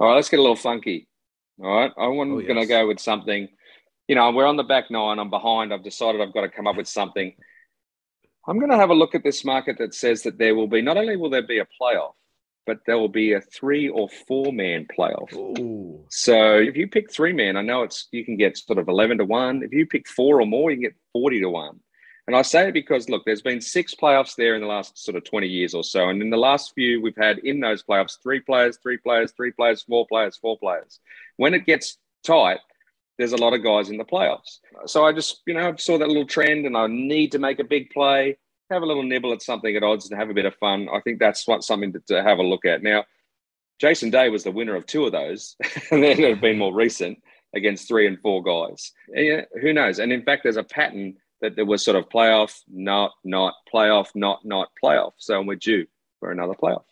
All 0.00 0.08
right, 0.08 0.14
let's 0.14 0.28
get 0.28 0.38
a 0.38 0.42
little 0.42 0.56
funky. 0.56 1.08
All 1.62 1.70
right, 1.70 1.92
I'm 1.96 2.18
oh, 2.18 2.38
yes. 2.38 2.48
going 2.48 2.60
to 2.60 2.66
go 2.66 2.88
with 2.88 2.98
something. 2.98 3.48
You 4.08 4.16
know, 4.16 4.30
we're 4.32 4.46
on 4.46 4.56
the 4.56 4.64
back 4.64 4.90
nine. 4.90 5.18
I'm 5.18 5.30
behind. 5.30 5.72
I've 5.72 5.84
decided 5.84 6.20
I've 6.20 6.34
got 6.34 6.40
to 6.42 6.48
come 6.48 6.66
up 6.66 6.76
with 6.76 6.88
something. 6.88 7.34
I'm 8.46 8.58
going 8.58 8.70
to 8.70 8.76
have 8.76 8.90
a 8.90 8.94
look 8.94 9.14
at 9.14 9.22
this 9.22 9.44
market 9.44 9.78
that 9.78 9.94
says 9.94 10.22
that 10.22 10.38
there 10.38 10.54
will 10.54 10.66
be 10.66 10.82
not 10.82 10.96
only 10.96 11.16
will 11.16 11.30
there 11.30 11.46
be 11.46 11.58
a 11.58 11.66
playoff, 11.80 12.14
but 12.66 12.80
there 12.86 12.98
will 12.98 13.08
be 13.08 13.32
a 13.32 13.40
three 13.40 13.88
or 13.88 14.08
four 14.28 14.52
man 14.52 14.86
playoff. 14.96 15.32
Ooh. 15.34 16.04
So 16.08 16.58
if 16.58 16.76
you 16.76 16.88
pick 16.88 17.12
three 17.12 17.32
man, 17.32 17.56
I 17.56 17.62
know 17.62 17.82
it's 17.82 18.08
you 18.12 18.24
can 18.24 18.36
get 18.36 18.56
sort 18.56 18.78
of 18.78 18.88
eleven 18.88 19.18
to 19.18 19.24
one. 19.24 19.62
If 19.62 19.72
you 19.72 19.86
pick 19.86 20.08
four 20.08 20.40
or 20.40 20.46
more, 20.46 20.70
you 20.70 20.76
can 20.76 20.82
get 20.82 20.96
forty 21.12 21.40
to 21.40 21.50
one. 21.50 21.80
And 22.26 22.36
I 22.36 22.42
say 22.42 22.68
it 22.68 22.72
because 22.72 23.08
look, 23.08 23.24
there's 23.24 23.42
been 23.42 23.60
six 23.60 23.94
playoffs 23.94 24.36
there 24.36 24.54
in 24.54 24.60
the 24.60 24.68
last 24.68 24.96
sort 24.96 25.16
of 25.16 25.24
20 25.24 25.48
years 25.48 25.74
or 25.74 25.82
so. 25.82 26.08
And 26.08 26.22
in 26.22 26.30
the 26.30 26.36
last 26.36 26.72
few, 26.72 27.02
we've 27.02 27.16
had 27.16 27.38
in 27.38 27.58
those 27.58 27.82
playoffs 27.82 28.16
three 28.22 28.38
players, 28.38 28.78
three 28.80 28.96
players, 28.96 29.32
three 29.32 29.50
players, 29.50 29.82
four 29.82 30.06
players, 30.06 30.36
four 30.36 30.56
players. 30.56 31.00
When 31.36 31.52
it 31.52 31.66
gets 31.66 31.98
tight, 32.24 32.60
there's 33.18 33.32
a 33.32 33.38
lot 33.38 33.54
of 33.54 33.62
guys 33.62 33.90
in 33.90 33.98
the 33.98 34.04
playoffs. 34.04 34.58
So 34.86 35.04
I 35.04 35.12
just, 35.12 35.42
you 35.46 35.54
know, 35.54 35.74
saw 35.76 35.98
that 35.98 36.08
little 36.08 36.26
trend 36.26 36.66
and 36.66 36.76
I 36.76 36.86
need 36.86 37.32
to 37.32 37.38
make 37.38 37.58
a 37.58 37.64
big 37.64 37.90
play, 37.90 38.38
have 38.70 38.82
a 38.82 38.86
little 38.86 39.02
nibble 39.02 39.32
at 39.32 39.42
something 39.42 39.76
at 39.76 39.82
odds 39.82 40.10
and 40.10 40.18
have 40.18 40.30
a 40.30 40.34
bit 40.34 40.46
of 40.46 40.54
fun. 40.56 40.88
I 40.92 41.00
think 41.00 41.18
that's 41.18 41.46
what, 41.46 41.62
something 41.62 41.92
to, 41.92 42.00
to 42.08 42.22
have 42.22 42.38
a 42.38 42.42
look 42.42 42.64
at. 42.64 42.82
Now, 42.82 43.04
Jason 43.78 44.10
Day 44.10 44.28
was 44.28 44.44
the 44.44 44.50
winner 44.50 44.76
of 44.76 44.86
two 44.86 45.04
of 45.04 45.12
those, 45.12 45.56
and 45.90 46.02
then 46.02 46.18
it 46.20 46.28
have 46.30 46.40
been 46.40 46.58
more 46.58 46.74
recent 46.74 47.18
against 47.54 47.88
three 47.88 48.06
and 48.06 48.18
four 48.20 48.42
guys. 48.42 48.92
And, 49.14 49.26
yeah, 49.26 49.40
who 49.60 49.72
knows? 49.72 49.98
And 49.98 50.12
in 50.12 50.22
fact, 50.22 50.44
there's 50.44 50.56
a 50.56 50.64
pattern 50.64 51.16
that 51.40 51.56
there 51.56 51.66
was 51.66 51.84
sort 51.84 51.96
of 51.96 52.08
playoff, 52.08 52.60
not, 52.68 53.12
not, 53.24 53.54
playoff, 53.72 54.10
not, 54.14 54.44
not, 54.44 54.68
playoff. 54.82 55.12
So 55.18 55.42
we're 55.42 55.56
due 55.56 55.86
for 56.20 56.30
another 56.30 56.54
playoff. 56.54 56.84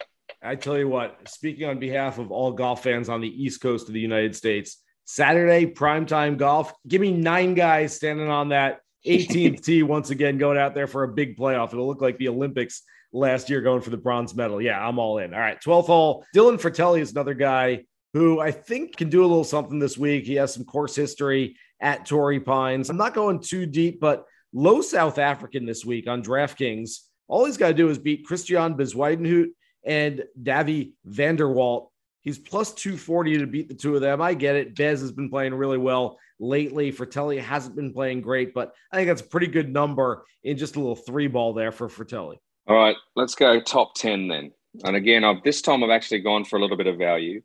I 0.43 0.57
tell 0.57 0.77
you 0.77 0.89
what, 0.89 1.29
speaking 1.29 1.69
on 1.69 1.79
behalf 1.79 2.19
of 2.19 2.31
all 2.31 2.53
golf 2.53 2.83
fans 2.83 3.09
on 3.09 3.21
the 3.21 3.29
East 3.29 3.61
Coast 3.61 3.89
of 3.89 3.95
the 3.95 4.01
United 4.01 4.35
States, 4.35 4.79
Saturday, 5.05 5.67
primetime 5.67 6.37
golf. 6.37 6.73
Give 6.87 7.01
me 7.01 7.13
nine 7.13 7.55
guys 7.55 7.95
standing 7.97 8.29
on 8.29 8.51
that 8.51 8.81
18th 9.07 9.63
tee 9.65 9.83
once 9.83 10.11
again, 10.11 10.39
going 10.39 10.59
out 10.59 10.75
there 10.75 10.87
for 10.87 11.05
a 11.05 11.09
big 11.09 11.37
playoff. 11.37 11.73
It'll 11.73 11.87
look 11.87 12.03
like 12.03 12.19
the 12.19 12.29
Olympics 12.29 12.83
last 13.13 13.51
year 13.51 13.61
going 13.61 13.81
for 13.81 13.91
the 13.91 13.97
bronze 13.97 14.35
medal. 14.35 14.61
Yeah, 14.61 14.87
I'm 14.87 14.99
all 14.99 15.19
in. 15.19 15.35
All 15.35 15.41
right, 15.41 15.61
12th 15.61 15.87
hole. 15.87 16.25
Dylan 16.35 16.61
Frittelli 16.61 17.01
is 17.01 17.13
another 17.13 17.35
guy 17.35 17.85
who 18.13 18.41
I 18.41 18.51
think 18.51 18.97
can 18.97 19.09
do 19.09 19.23
a 19.23 19.27
little 19.27 19.45
something 19.45 19.79
this 19.79 19.97
week. 19.97 20.25
He 20.25 20.35
has 20.35 20.53
some 20.53 20.65
course 20.65 20.95
history 20.95 21.57
at 21.81 22.07
Torrey 22.07 22.41
Pines. 22.41 22.91
I'm 22.91 22.97
not 22.97 23.15
going 23.15 23.41
too 23.41 23.67
deep, 23.67 24.01
but 24.01 24.25
low 24.53 24.81
South 24.81 25.19
African 25.19 25.65
this 25.65 25.85
week 25.85 26.09
on 26.09 26.23
DraftKings. 26.23 26.99
All 27.29 27.45
he's 27.45 27.57
got 27.57 27.69
to 27.69 27.75
do 27.75 27.89
is 27.89 27.99
beat 27.99 28.27
Christian 28.27 28.75
Bezuidenhout 28.75 29.49
and 29.85 30.25
Dawie 30.41 30.93
van 31.05 31.37
der 31.37 31.49
Walt. 31.49 31.91
He's 32.23 32.39
plus 32.39 32.75
240 32.75 33.39
to 33.39 33.47
beat 33.47 33.69
the 33.69 33.75
two 33.75 33.95
of 33.95 34.01
them. 34.01 34.21
I 34.21 34.35
get 34.35 34.57
it. 34.57 34.75
Bez 34.75 35.01
has 35.01 35.13
been 35.13 35.31
playing 35.31 35.55
really 35.55 35.79
well 35.79 36.19
lately. 36.39 36.93
Frittelli 36.93 37.41
hasn't 37.41 37.77
been 37.77 37.93
playing 37.93 38.21
great, 38.21 38.53
but 38.53 38.75
I 38.93 38.97
think 38.97 39.09
that's 39.09 39.23
a 39.23 39.27
pretty 39.27 39.47
good 39.47 39.73
number 39.73 40.25
in 40.45 40.57
just 40.57 40.77
a 40.77 40.81
little 40.81 40.97
three 40.97 41.29
ball 41.29 41.55
there 41.55 41.73
for 41.73 41.89
Frittelli. 41.89 42.37
All 42.67 42.77
right, 42.77 42.97
let's 43.17 43.35
go 43.35 43.61
top 43.61 43.95
10 43.95 44.29
then. 44.29 44.53
And 44.85 44.97
again, 44.97 45.25
I've, 45.25 45.43
this 45.43 45.63
time 45.63 45.83
I've 45.83 45.91
actually 45.91 46.21
gone 46.21 46.45
for 46.45 46.57
a 46.57 46.61
little 46.61 46.77
bit 46.77 46.87
of 46.87 46.99
value. 46.99 47.43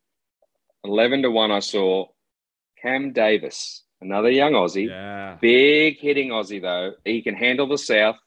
11 0.84 1.24
to 1.24 1.32
1, 1.32 1.52
I 1.52 1.60
saw 1.60 2.06
Cam 2.80 3.14
Davis, 3.14 3.84
another 4.02 4.30
young 4.30 4.54
Aussie. 4.54 4.90
Yeah. 4.90 5.38
Big 5.42 6.00
hitting 6.00 6.30
Aussie, 6.30 6.62
though. 6.62 6.94
He 7.04 7.22
can 7.22 7.36
handle 7.36 7.68
the 7.68 7.78
South. 7.78 8.18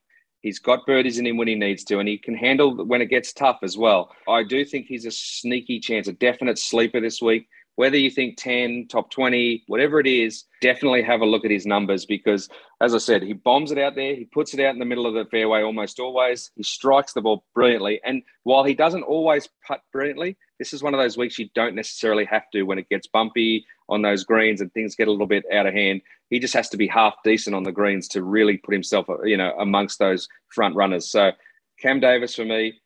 He's 0.42 0.58
got 0.58 0.86
birdies 0.86 1.18
in 1.18 1.26
him 1.26 1.36
when 1.36 1.48
he 1.48 1.54
needs 1.54 1.84
to, 1.84 1.98
and 1.98 2.08
he 2.08 2.18
can 2.18 2.34
handle 2.34 2.84
when 2.84 3.02
it 3.02 3.06
gets 3.06 3.32
tough 3.32 3.58
as 3.62 3.76
well. 3.76 4.14
I 4.28 4.44
do 4.44 4.64
think 4.64 4.86
he's 4.86 5.04
a 5.04 5.10
sneaky 5.10 5.80
chance, 5.80 6.08
a 6.08 6.12
definite 6.12 6.58
sleeper 6.58 7.00
this 7.00 7.20
week 7.20 7.48
whether 7.78 7.96
you 7.96 8.10
think 8.10 8.36
10, 8.38 8.88
top 8.88 9.08
20, 9.08 9.62
whatever 9.68 10.00
it 10.00 10.06
is, 10.08 10.46
definitely 10.60 11.00
have 11.00 11.20
a 11.20 11.24
look 11.24 11.44
at 11.44 11.50
his 11.52 11.64
numbers 11.64 12.04
because, 12.06 12.48
as 12.80 12.92
I 12.92 12.98
said, 12.98 13.22
he 13.22 13.34
bombs 13.34 13.70
it 13.70 13.78
out 13.78 13.94
there. 13.94 14.16
He 14.16 14.24
puts 14.24 14.52
it 14.52 14.58
out 14.58 14.72
in 14.72 14.80
the 14.80 14.84
middle 14.84 15.06
of 15.06 15.14
the 15.14 15.26
fairway 15.30 15.62
almost 15.62 16.00
always. 16.00 16.50
He 16.56 16.64
strikes 16.64 17.12
the 17.12 17.20
ball 17.20 17.44
brilliantly. 17.54 18.00
And 18.04 18.24
while 18.42 18.64
he 18.64 18.74
doesn't 18.74 19.04
always 19.04 19.48
putt 19.64 19.80
brilliantly, 19.92 20.36
this 20.58 20.72
is 20.72 20.82
one 20.82 20.92
of 20.92 20.98
those 20.98 21.16
weeks 21.16 21.38
you 21.38 21.50
don't 21.54 21.76
necessarily 21.76 22.24
have 22.24 22.50
to 22.52 22.64
when 22.64 22.80
it 22.80 22.88
gets 22.88 23.06
bumpy 23.06 23.64
on 23.88 24.02
those 24.02 24.24
greens 24.24 24.60
and 24.60 24.72
things 24.72 24.94
get 24.94 25.08
a 25.08 25.10
little 25.10 25.26
bit 25.26 25.44
out 25.52 25.66
of 25.66 25.74
hand. 25.74 26.02
He 26.30 26.38
just 26.38 26.54
has 26.54 26.68
to 26.70 26.76
be 26.76 26.86
half 26.86 27.14
decent 27.24 27.56
on 27.56 27.62
the 27.62 27.72
greens 27.72 28.08
to 28.08 28.22
really 28.22 28.58
put 28.58 28.74
himself, 28.74 29.08
uh, 29.08 29.22
you 29.22 29.36
know, 29.36 29.54
amongst 29.58 29.98
those 29.98 30.28
front 30.48 30.74
runners. 30.74 31.10
So 31.10 31.32
Cam 31.80 32.00
Davis 32.00 32.34
for 32.34 32.44
me, 32.44 32.80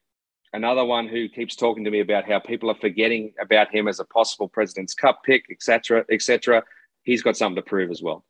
another 0.52 0.84
one 0.84 1.08
who 1.08 1.28
keeps 1.28 1.56
talking 1.56 1.84
to 1.84 1.90
me 1.90 2.00
about 2.00 2.28
how 2.28 2.38
people 2.38 2.70
are 2.70 2.76
forgetting 2.80 3.32
about 3.40 3.74
him 3.74 3.88
as 3.88 4.00
a 4.00 4.04
possible 4.04 4.48
President's 4.48 4.94
Cup 4.94 5.22
pick, 5.24 5.46
etc., 5.50 6.04
etc. 6.10 6.62
He's 7.02 7.22
got 7.22 7.36
something 7.36 7.56
to 7.56 7.68
prove 7.68 7.90
as 7.90 8.02
well. 8.02 8.24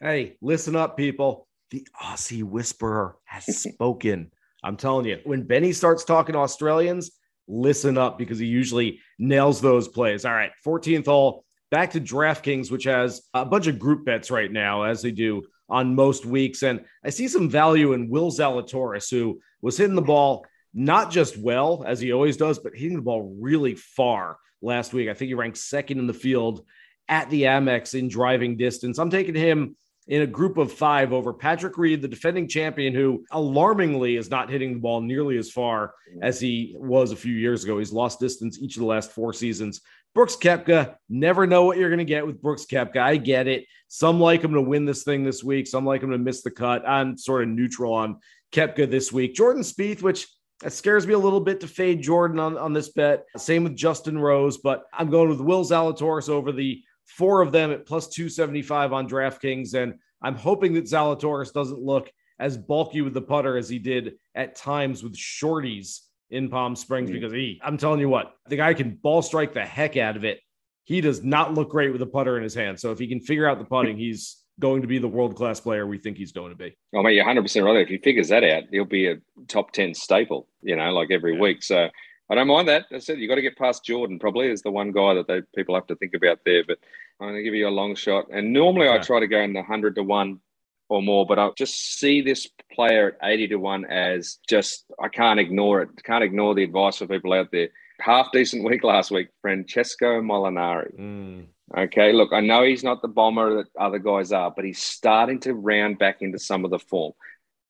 Hey, 0.00 0.36
listen 0.40 0.76
up, 0.76 0.96
people. 0.96 1.46
The 1.70 1.86
Aussie 2.02 2.42
Whisperer 2.42 3.16
has 3.24 3.44
spoken. 3.62 4.30
I'm 4.62 4.76
telling 4.76 5.06
you, 5.06 5.20
when 5.24 5.42
Benny 5.44 5.72
starts 5.72 6.04
talking 6.04 6.36
Australians, 6.36 7.12
listen 7.48 7.96
up 7.96 8.18
because 8.18 8.38
he 8.38 8.46
usually 8.46 9.00
nails 9.18 9.60
those 9.60 9.88
plays. 9.88 10.24
All 10.24 10.32
right, 10.32 10.52
14th 10.66 11.06
hole, 11.06 11.44
back 11.70 11.92
to 11.92 12.00
DraftKings, 12.00 12.70
which 12.70 12.84
has 12.84 13.22
a 13.32 13.44
bunch 13.44 13.66
of 13.66 13.78
group 13.78 14.04
bets 14.04 14.30
right 14.30 14.50
now, 14.50 14.82
as 14.82 15.02
they 15.02 15.10
do 15.10 15.42
on 15.68 15.94
most 15.94 16.26
weeks. 16.26 16.62
And 16.62 16.84
I 17.04 17.10
see 17.10 17.28
some 17.28 17.48
value 17.48 17.92
in 17.92 18.10
Will 18.10 18.30
Zalatoris, 18.30 19.10
who 19.10 19.40
was 19.62 19.76
hitting 19.76 19.94
the 19.94 20.02
ball 20.02 20.44
not 20.74 21.10
just 21.10 21.36
well, 21.36 21.84
as 21.86 22.00
he 22.00 22.12
always 22.12 22.36
does, 22.36 22.58
but 22.58 22.74
hitting 22.74 22.96
the 22.96 23.02
ball 23.02 23.36
really 23.40 23.74
far 23.74 24.36
last 24.62 24.92
week. 24.92 25.08
I 25.08 25.14
think 25.14 25.28
he 25.28 25.34
ranked 25.34 25.58
second 25.58 25.98
in 25.98 26.06
the 26.06 26.14
field 26.14 26.64
at 27.08 27.28
the 27.30 27.42
Amex 27.44 27.98
in 27.98 28.08
driving 28.08 28.56
distance. 28.56 28.98
I'm 28.98 29.10
taking 29.10 29.34
him 29.34 29.76
in 30.06 30.22
a 30.22 30.26
group 30.26 30.56
of 30.56 30.72
five 30.72 31.12
over 31.12 31.32
Patrick 31.32 31.78
Reed, 31.78 32.02
the 32.02 32.08
defending 32.08 32.48
champion, 32.48 32.94
who 32.94 33.24
alarmingly 33.30 34.16
is 34.16 34.30
not 34.30 34.50
hitting 34.50 34.74
the 34.74 34.80
ball 34.80 35.00
nearly 35.00 35.38
as 35.38 35.50
far 35.50 35.94
mm. 36.14 36.18
as 36.22 36.40
he 36.40 36.74
was 36.76 37.12
a 37.12 37.16
few 37.16 37.34
years 37.34 37.64
ago. 37.64 37.78
He's 37.78 37.92
lost 37.92 38.20
distance 38.20 38.58
each 38.60 38.76
of 38.76 38.80
the 38.80 38.86
last 38.86 39.12
four 39.12 39.32
seasons. 39.32 39.80
Brooks 40.14 40.36
Koepka, 40.36 40.96
never 41.08 41.46
know 41.46 41.64
what 41.64 41.76
you're 41.76 41.88
going 41.88 41.98
to 41.98 42.04
get 42.04 42.26
with 42.26 42.42
Brooks 42.42 42.66
Koepka. 42.66 42.98
I 42.98 43.16
get 43.16 43.46
it. 43.46 43.66
Some 43.86 44.18
like 44.18 44.42
him 44.42 44.54
to 44.54 44.60
win 44.60 44.84
this 44.84 45.04
thing 45.04 45.22
this 45.22 45.44
week. 45.44 45.68
Some 45.68 45.86
like 45.86 46.02
him 46.02 46.10
to 46.10 46.18
miss 46.18 46.42
the 46.42 46.50
cut. 46.50 46.88
I'm 46.88 47.16
sort 47.16 47.42
of 47.42 47.48
neutral 47.48 47.92
on 47.92 48.18
Koepka 48.52 48.90
this 48.90 49.12
week. 49.12 49.34
Jordan 49.34 49.62
Spieth, 49.62 50.02
which 50.02 50.26
it 50.64 50.72
scares 50.72 51.06
me 51.06 51.14
a 51.14 51.18
little 51.18 51.40
bit 51.40 51.60
to 51.60 51.68
fade 51.68 52.02
Jordan 52.02 52.38
on, 52.38 52.58
on 52.58 52.72
this 52.72 52.88
bet. 52.88 53.24
Same 53.36 53.64
with 53.64 53.76
Justin 53.76 54.18
Rose, 54.18 54.58
but 54.58 54.84
I'm 54.92 55.10
going 55.10 55.28
with 55.28 55.40
Will 55.40 55.64
Zalatoris 55.64 56.28
over 56.28 56.52
the 56.52 56.82
four 57.16 57.42
of 57.42 57.52
them 57.52 57.70
at 57.70 57.86
plus 57.86 58.08
275 58.08 58.92
on 58.92 59.08
DraftKings. 59.08 59.74
And 59.74 59.94
I'm 60.22 60.34
hoping 60.34 60.74
that 60.74 60.84
Zalatoris 60.84 61.52
doesn't 61.52 61.80
look 61.80 62.10
as 62.38 62.56
bulky 62.56 63.02
with 63.02 63.14
the 63.14 63.22
putter 63.22 63.56
as 63.56 63.68
he 63.68 63.78
did 63.78 64.14
at 64.34 64.56
times 64.56 65.02
with 65.02 65.14
shorties 65.14 66.00
in 66.30 66.48
Palm 66.48 66.76
Springs 66.76 67.10
mm-hmm. 67.10 67.20
because 67.20 67.32
he, 67.32 67.60
I'm 67.62 67.76
telling 67.76 68.00
you 68.00 68.08
what, 68.08 68.34
the 68.48 68.56
guy 68.56 68.74
can 68.74 68.94
ball 68.94 69.22
strike 69.22 69.52
the 69.52 69.64
heck 69.64 69.96
out 69.96 70.16
of 70.16 70.24
it. 70.24 70.40
He 70.84 71.00
does 71.00 71.22
not 71.22 71.54
look 71.54 71.70
great 71.70 71.92
with 71.92 72.02
a 72.02 72.06
putter 72.06 72.36
in 72.36 72.42
his 72.42 72.54
hand. 72.54 72.80
So 72.80 72.90
if 72.90 72.98
he 72.98 73.06
can 73.06 73.20
figure 73.20 73.48
out 73.48 73.58
the 73.58 73.64
putting, 73.64 73.96
he's 73.96 74.38
going 74.58 74.82
to 74.82 74.88
be 74.88 74.98
the 74.98 75.08
world 75.08 75.36
class 75.36 75.60
player 75.60 75.86
we 75.86 75.98
think 75.98 76.16
he's 76.16 76.32
going 76.32 76.50
to 76.50 76.56
be. 76.56 76.76
Oh, 76.94 77.02
mate, 77.02 77.14
you're 77.14 77.24
100% 77.24 77.64
right. 77.64 77.82
If 77.82 77.88
he 77.88 77.98
figures 77.98 78.28
that 78.28 78.44
out, 78.44 78.64
he'll 78.70 78.84
be 78.84 79.06
a 79.06 79.16
top 79.48 79.72
10 79.72 79.94
staple, 79.94 80.48
you 80.62 80.76
know, 80.76 80.92
like 80.92 81.10
every 81.10 81.34
yeah. 81.34 81.40
week. 81.40 81.62
So 81.62 81.88
I 82.30 82.36
don't 82.36 82.46
mind 82.46 82.68
that. 82.68 82.86
I 82.92 82.98
said 82.98 83.18
you 83.18 83.28
got 83.28 83.34
to 83.34 83.42
get 83.42 83.58
past 83.58 83.84
Jordan, 83.84 84.20
probably, 84.20 84.48
is 84.48 84.62
the 84.62 84.70
one 84.70 84.92
guy 84.92 85.14
that 85.14 85.26
they, 85.26 85.42
people 85.56 85.74
have 85.74 85.88
to 85.88 85.96
think 85.96 86.14
about 86.14 86.38
there. 86.46 86.62
But 86.64 86.78
I'm 87.20 87.28
going 87.28 87.36
to 87.36 87.42
give 87.42 87.54
you 87.54 87.66
a 87.66 87.70
long 87.70 87.96
shot. 87.96 88.26
And 88.32 88.52
normally 88.52 88.86
yeah. 88.86 88.94
I 88.94 88.98
try 88.98 89.18
to 89.18 89.26
go 89.26 89.40
in 89.40 89.52
the 89.52 89.60
100 89.60 89.96
to 89.96 90.02
1 90.04 90.40
or 90.88 91.02
more, 91.02 91.26
but 91.26 91.38
I 91.38 91.50
just 91.56 91.98
see 91.98 92.20
this 92.20 92.48
player 92.72 93.16
at 93.20 93.28
80 93.28 93.48
to 93.48 93.56
1 93.56 93.84
as 93.86 94.38
just, 94.48 94.84
I 95.02 95.08
can't 95.08 95.40
ignore 95.40 95.82
it. 95.82 95.88
Can't 96.04 96.22
ignore 96.22 96.54
the 96.54 96.64
advice 96.64 96.98
for 96.98 97.08
people 97.08 97.32
out 97.32 97.50
there. 97.50 97.68
Half 98.00 98.32
decent 98.32 98.64
week 98.64 98.84
last 98.84 99.10
week, 99.10 99.28
Francesco 99.42 100.20
Molinari. 100.20 100.98
Mm. 100.98 101.46
Okay, 101.76 102.12
look, 102.12 102.32
I 102.32 102.40
know 102.40 102.64
he's 102.64 102.82
not 102.82 103.02
the 103.02 103.08
bomber 103.08 103.56
that 103.56 103.66
other 103.78 103.98
guys 103.98 104.32
are, 104.32 104.50
but 104.50 104.64
he's 104.64 104.82
starting 104.82 105.38
to 105.40 105.54
round 105.54 105.98
back 105.98 106.22
into 106.22 106.38
some 106.38 106.64
of 106.64 106.70
the 106.70 106.78
form. 106.78 107.12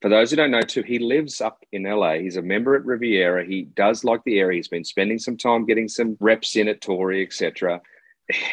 For 0.00 0.08
those 0.08 0.30
who 0.30 0.36
don't 0.36 0.50
know, 0.50 0.62
too, 0.62 0.82
he 0.82 0.98
lives 0.98 1.40
up 1.40 1.62
in 1.72 1.82
LA. 1.82 2.14
He's 2.14 2.36
a 2.36 2.42
member 2.42 2.74
at 2.74 2.86
Riviera. 2.86 3.44
He 3.44 3.62
does 3.62 4.02
like 4.02 4.24
the 4.24 4.38
area. 4.38 4.56
He's 4.56 4.68
been 4.68 4.84
spending 4.84 5.18
some 5.18 5.36
time 5.36 5.66
getting 5.66 5.88
some 5.88 6.16
reps 6.20 6.56
in 6.56 6.68
at 6.68 6.80
Torrey, 6.80 7.22
etc. 7.22 7.82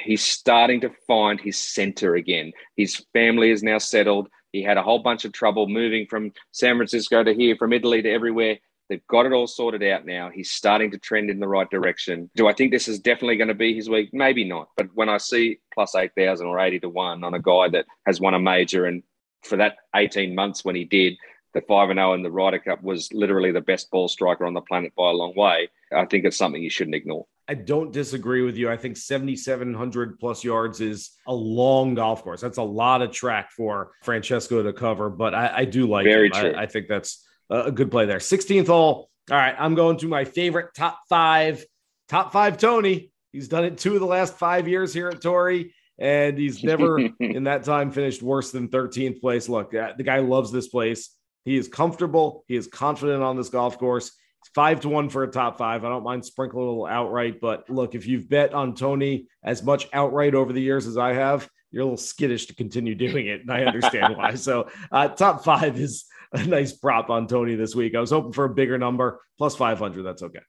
He's 0.03 0.23
starting 0.23 0.81
to 0.81 0.91
find 1.07 1.39
his 1.39 1.57
center 1.57 2.15
again. 2.15 2.51
His 2.75 3.05
family 3.13 3.51
is 3.51 3.63
now 3.63 3.77
settled. 3.77 4.27
He 4.51 4.62
had 4.62 4.77
a 4.77 4.83
whole 4.83 4.99
bunch 4.99 5.23
of 5.23 5.31
trouble 5.31 5.67
moving 5.67 6.05
from 6.07 6.33
San 6.51 6.75
Francisco 6.75 7.23
to 7.23 7.33
here, 7.33 7.55
from 7.55 7.73
Italy 7.73 8.01
to 8.01 8.10
everywhere. 8.10 8.57
They've 8.89 9.05
got 9.07 9.25
it 9.25 9.33
all 9.33 9.47
sorted 9.47 9.83
out 9.83 10.05
now. 10.05 10.29
He's 10.29 10.51
starting 10.51 10.91
to 10.91 10.97
trend 10.97 11.29
in 11.29 11.39
the 11.39 11.47
right 11.47 11.69
direction. 11.69 12.29
Do 12.36 12.47
I 12.47 12.53
think 12.53 12.71
this 12.71 12.88
is 12.88 12.99
definitely 12.99 13.36
going 13.36 13.49
to 13.49 13.53
be 13.53 13.73
his 13.73 13.89
week? 13.89 14.10
Maybe 14.13 14.43
not. 14.43 14.69
But 14.77 14.88
when 14.95 15.10
I 15.10 15.17
see 15.17 15.60
plus 15.73 15.93
8,000 15.93 16.47
or 16.47 16.60
80 16.60 16.79
to 16.81 16.89
1 16.89 17.23
on 17.23 17.33
a 17.33 17.41
guy 17.41 17.69
that 17.69 17.86
has 18.05 18.21
won 18.21 18.33
a 18.33 18.39
major 18.39 18.86
and 18.86 19.03
for 19.43 19.57
that 19.57 19.77
18 19.95 20.33
months 20.33 20.63
when 20.63 20.75
he 20.75 20.86
did, 20.86 21.17
the 21.57 21.65
5 21.65 21.89
and 21.89 21.97
0 21.97 22.13
in 22.13 22.21
the 22.21 22.31
Ryder 22.31 22.59
Cup 22.59 22.83
was 22.83 23.11
literally 23.13 23.51
the 23.51 23.61
best 23.61 23.89
ball 23.89 24.07
striker 24.07 24.45
on 24.45 24.53
the 24.53 24.61
planet 24.61 24.93
by 24.95 25.09
a 25.09 25.13
long 25.13 25.33
way. 25.35 25.69
I 25.95 26.05
think 26.05 26.25
it's 26.25 26.37
something 26.37 26.61
you 26.61 26.69
shouldn't 26.69 26.95
ignore. 26.95 27.25
I 27.49 27.55
don't 27.55 27.91
disagree 27.91 28.43
with 28.43 28.57
you. 28.57 28.69
I 28.69 28.77
think 28.77 28.97
7,700 28.97 30.19
plus 30.19 30.43
yards 30.43 30.81
is 30.81 31.11
a 31.25 31.33
long 31.33 31.95
golf 31.95 32.23
course. 32.23 32.41
That's 32.41 32.57
a 32.57 32.63
lot 32.63 33.01
of 33.01 33.11
track 33.11 33.51
for 33.51 33.91
Francesco 34.03 34.61
to 34.61 34.73
cover, 34.73 35.09
but 35.09 35.33
I, 35.33 35.51
I 35.57 35.65
do 35.65 35.87
like 35.87 36.03
Very 36.05 36.27
him. 36.27 36.33
true. 36.33 36.53
I, 36.53 36.63
I 36.63 36.65
think 36.67 36.87
that's 36.87 37.25
a 37.49 37.71
good 37.71 37.89
play 37.89 38.05
there. 38.05 38.19
16th 38.19 38.67
hole. 38.67 39.09
All 39.31 39.37
right, 39.37 39.55
I'm 39.57 39.75
going 39.75 39.97
to 39.97 40.07
my 40.07 40.25
favorite 40.25 40.73
top 40.75 40.99
five. 41.09 41.65
Top 42.07 42.31
five, 42.31 42.57
Tony. 42.57 43.11
He's 43.31 43.47
done 43.47 43.65
it 43.65 43.77
two 43.77 43.95
of 43.95 43.99
the 43.99 44.05
last 44.05 44.37
five 44.37 44.67
years 44.67 44.93
here 44.93 45.09
at 45.09 45.21
Torrey, 45.21 45.73
and 45.97 46.37
he's 46.37 46.63
never 46.63 46.99
in 47.19 47.45
that 47.45 47.63
time 47.63 47.91
finished 47.91 48.21
worse 48.21 48.51
than 48.51 48.67
13th 48.67 49.21
place. 49.21 49.49
Look, 49.49 49.73
uh, 49.73 49.93
the 49.97 50.03
guy 50.03 50.19
loves 50.19 50.51
this 50.51 50.67
place. 50.67 51.16
He 51.47 51.55
is 51.55 51.69
comfortable. 51.69 52.43
He 52.49 52.57
is 52.57 52.67
confident 52.67 53.23
on 53.23 53.38
this 53.38 53.47
golf 53.47 53.77
course. 53.77 54.07
It's 54.41 54.49
five 54.53 54.81
to 54.81 54.89
one 54.89 55.07
for 55.07 55.23
a 55.23 55.31
top 55.31 55.57
five. 55.57 55.86
I 55.86 55.89
don't 55.89 56.03
mind 56.03 56.25
sprinkling 56.25 56.62
a 56.62 56.67
little 56.67 56.86
outright, 56.86 57.39
but 57.39 57.69
look, 57.69 57.95
if 57.95 58.05
you've 58.05 58.27
bet 58.27 58.53
on 58.53 58.75
Tony 58.75 59.29
as 59.45 59.63
much 59.63 59.88
outright 59.93 60.36
over 60.36 60.51
the 60.51 60.62
years 60.62 60.88
as 60.88 60.97
I 60.97 61.13
have, 61.13 61.49
you're 61.71 61.83
a 61.83 61.86
little 61.86 61.95
skittish 61.95 62.47
to 62.47 62.55
continue 62.55 62.95
doing 62.95 63.27
it, 63.27 63.39
and 63.39 63.49
I 63.49 63.63
understand 63.63 64.17
why. 64.17 64.36
So, 64.36 64.67
uh, 64.91 65.07
top 65.07 65.45
five 65.45 65.79
is 65.79 66.03
a 66.33 66.43
nice 66.45 66.73
prop 66.73 67.10
on 67.10 67.27
Tony 67.27 67.55
this 67.55 67.73
week. 67.73 67.95
I 67.95 68.01
was 68.01 68.12
hoping 68.12 68.33
for 68.33 68.43
a 68.43 68.53
bigger 68.53 68.77
number, 68.77 69.21
plus 69.38 69.55
500. 69.55 70.03
That's 70.03 70.23
okay. 70.23 70.39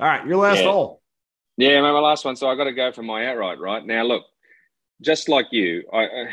All 0.00 0.06
right, 0.06 0.26
your 0.26 0.38
last 0.38 0.60
yeah. 0.60 0.70
hole. 0.70 1.02
Yeah, 1.58 1.82
my 1.82 1.90
last 1.90 2.24
one. 2.24 2.34
So 2.34 2.48
I 2.48 2.56
got 2.56 2.64
to 2.64 2.72
go 2.72 2.92
for 2.92 3.02
my 3.02 3.26
outright, 3.26 3.58
right? 3.58 3.84
Now, 3.84 4.04
look, 4.04 4.24
just 5.02 5.28
like 5.28 5.48
you, 5.50 5.82
I, 5.92 6.04
uh, 6.04 6.26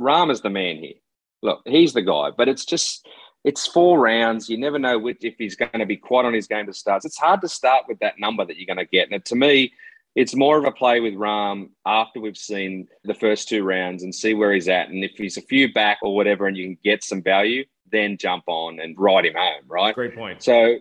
Rahm 0.00 0.30
is 0.30 0.40
the 0.40 0.48
man 0.48 0.76
here. 0.76 0.94
Look, 1.42 1.60
he's 1.66 1.92
the 1.92 2.00
guy, 2.00 2.30
but 2.34 2.48
it's 2.48 2.64
just 2.64 3.06
it's 3.44 3.66
four 3.66 4.00
rounds. 4.00 4.48
You 4.48 4.58
never 4.58 4.78
know 4.78 4.98
which, 4.98 5.24
if 5.24 5.36
he's 5.38 5.56
going 5.56 5.78
to 5.78 5.86
be 5.86 5.96
quite 5.96 6.24
on 6.24 6.34
his 6.34 6.46
game 6.46 6.66
to 6.66 6.72
start. 6.72 7.04
It's 7.04 7.18
hard 7.18 7.40
to 7.42 7.48
start 7.48 7.84
with 7.88 7.98
that 8.00 8.18
number 8.18 8.44
that 8.44 8.56
you're 8.56 8.66
going 8.66 8.84
to 8.84 8.90
get. 8.90 9.10
And 9.10 9.24
to 9.26 9.36
me, 9.36 9.72
it's 10.14 10.34
more 10.34 10.58
of 10.58 10.64
a 10.64 10.72
play 10.72 11.00
with 11.00 11.14
Rahm 11.14 11.70
after 11.86 12.20
we've 12.20 12.36
seen 12.36 12.88
the 13.04 13.14
first 13.14 13.48
two 13.48 13.62
rounds 13.62 14.02
and 14.02 14.14
see 14.14 14.34
where 14.34 14.52
he's 14.52 14.68
at. 14.68 14.88
And 14.88 15.04
if 15.04 15.12
he's 15.12 15.36
a 15.36 15.42
few 15.42 15.72
back 15.72 15.98
or 16.02 16.14
whatever 16.14 16.46
and 16.46 16.56
you 16.56 16.64
can 16.66 16.78
get 16.82 17.04
some 17.04 17.22
value, 17.22 17.64
then 17.90 18.16
jump 18.18 18.44
on 18.48 18.80
and 18.80 18.98
ride 18.98 19.26
him 19.26 19.34
home, 19.34 19.62
right? 19.68 19.94
Great 19.94 20.16
point. 20.16 20.42
So 20.42 20.78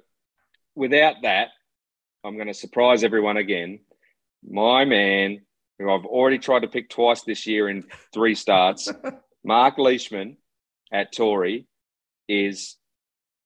without 0.75 1.15
that, 1.21 1.49
I'm 2.23 2.35
going 2.35 2.47
to 2.47 2.53
surprise 2.53 3.03
everyone 3.03 3.37
again. 3.37 3.79
My 4.43 4.85
man, 4.85 5.41
who 5.77 5.91
I've 5.91 6.05
already 6.05 6.39
tried 6.39 6.61
to 6.61 6.67
pick 6.67 6.89
twice 6.89 7.21
this 7.21 7.45
year 7.45 7.69
in 7.69 7.85
three 8.13 8.35
starts, 8.35 8.91
Mark 9.43 9.77
Leishman 9.77 10.37
at 10.91 11.13
Torrey 11.13 11.67
is 12.27 12.77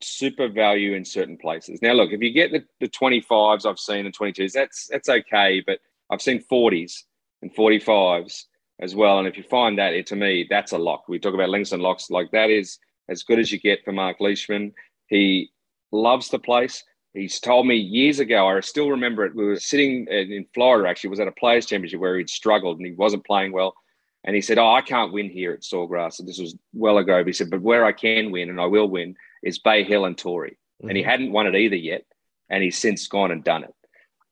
super 0.02 0.48
value 0.48 0.94
in 0.94 1.06
certain 1.06 1.38
places. 1.38 1.82
Now, 1.82 1.94
look, 1.94 2.12
if 2.12 2.22
you 2.22 2.32
get 2.32 2.52
the, 2.52 2.64
the 2.80 2.90
25s 2.90 3.66
I've 3.66 3.80
seen 3.80 4.06
and 4.06 4.18
22s, 4.18 4.52
that's 4.52 4.88
that's 4.88 5.10
okay, 5.10 5.64
but 5.66 5.80
I've 6.10 6.22
seen 6.22 6.44
40s 6.52 7.04
and 7.42 7.54
45s 7.54 8.44
as 8.82 8.96
well. 8.96 9.20
And 9.20 9.28
if 9.28 9.38
you 9.38 9.44
find 9.44 9.78
that, 9.78 9.94
it, 9.94 10.08
to 10.08 10.16
me, 10.16 10.48
that's 10.50 10.72
a 10.72 10.78
lock. 10.78 11.08
We 11.08 11.20
talk 11.20 11.34
about 11.34 11.50
links 11.50 11.72
and 11.72 11.82
locks, 11.82 12.10
like 12.10 12.32
that 12.32 12.50
is 12.50 12.80
as 13.10 13.24
good 13.24 13.40
as 13.40 13.52
you 13.52 13.60
get 13.60 13.84
for 13.84 13.92
Mark 13.92 14.20
Leishman. 14.20 14.74
He 15.08 15.52
loves 15.92 16.30
the 16.30 16.40
place. 16.40 16.84
He's 17.14 17.40
told 17.40 17.68
me 17.68 17.76
years 17.76 18.20
ago, 18.20 18.48
I 18.48 18.60
still 18.62 18.90
remember 18.90 19.26
it. 19.26 19.36
We 19.36 19.46
were 19.46 19.60
sitting 19.60 20.08
in 20.08 20.46
Florida, 20.54 20.90
actually, 20.90 21.10
was 21.10 21.20
at 21.20 21.28
a 21.28 21.34
players' 21.34 21.66
championship 21.66 22.00
where 22.00 22.18
he'd 22.18 22.30
struggled 22.30 22.78
and 22.78 22.86
he 22.86 22.94
wasn't 22.94 23.26
playing 23.26 23.52
well. 23.52 23.76
And 24.24 24.36
he 24.36 24.42
said, 24.42 24.58
Oh, 24.58 24.72
I 24.72 24.82
can't 24.82 25.14
win 25.14 25.30
here 25.30 25.54
at 25.54 25.62
Sawgrass. 25.62 26.20
And 26.20 26.28
this 26.28 26.40
was 26.40 26.56
well 26.74 26.98
ago. 26.98 27.22
But 27.22 27.28
he 27.28 27.34
said, 27.34 27.50
But 27.50 27.62
where 27.62 27.86
I 27.86 27.92
can 27.92 28.32
win 28.32 28.50
and 28.50 28.60
I 28.60 28.66
will 28.66 28.88
win 28.88 29.16
is 29.44 29.60
Bay 29.60 29.84
Hill 29.84 30.06
and 30.06 30.18
Torrey. 30.18 30.52
Mm-hmm. 30.52 30.90
And 30.90 30.98
he 30.98 31.04
mm-hmm. 31.04 31.12
hadn't 31.12 31.32
won 31.32 31.48
it 31.48 31.56
either 31.56 31.76
yet. 31.76 32.06
And 32.50 32.64
he's 32.64 32.78
since 32.78 33.08
gone 33.08 33.32
and 33.32 33.44
done 33.44 33.64
it. 33.64 33.74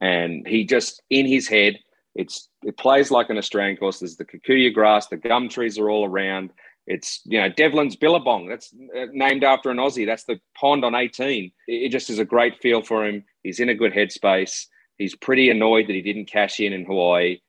And 0.02 0.48
he 0.48 0.66
just, 0.66 1.02
in 1.10 1.26
his 1.26 1.48
head, 1.48 1.80
it's 2.16 2.50
it 2.64 2.78
plays 2.78 3.12
like 3.12 3.30
an 3.30 3.38
Australian 3.38 3.78
course. 3.78 4.00
There's 4.00 4.18
the 4.18 4.26
kikuyu 4.26 4.74
grass, 4.74 5.08
the 5.08 5.18
gum 5.18 5.50
trees 5.50 5.78
are 5.78 5.90
all 5.90 6.06
around. 6.06 6.52
It's, 6.88 7.22
you 7.26 7.40
know, 7.40 7.50
Devlin's 7.50 7.96
Billabong. 7.96 8.48
That's 8.48 8.74
uh, 8.98 9.06
named 9.12 9.44
after 9.44 9.70
an 9.70 9.78
Aussie. 9.78 10.08
That's 10.08 10.24
the 10.24 10.40
pond 10.56 10.84
on 10.84 10.96
18. 10.96 11.52
It 11.68 11.90
just 11.90 12.10
is 12.10 12.18
a 12.18 12.26
great 12.26 12.60
feel 12.62 12.82
for 12.82 13.06
him. 13.06 13.24
He's 13.44 13.60
in 13.60 13.70
a 13.70 13.76
good 13.76 13.94
headspace. 13.94 14.66
He's 14.98 15.16
pretty 15.16 15.52
annoyed 15.52 15.88
that 15.88 15.94
he 15.94 16.02
didn't 16.02 16.26
cash 16.26 16.60
in 16.60 16.74
in 16.74 16.86
Hawaii. 16.86 17.42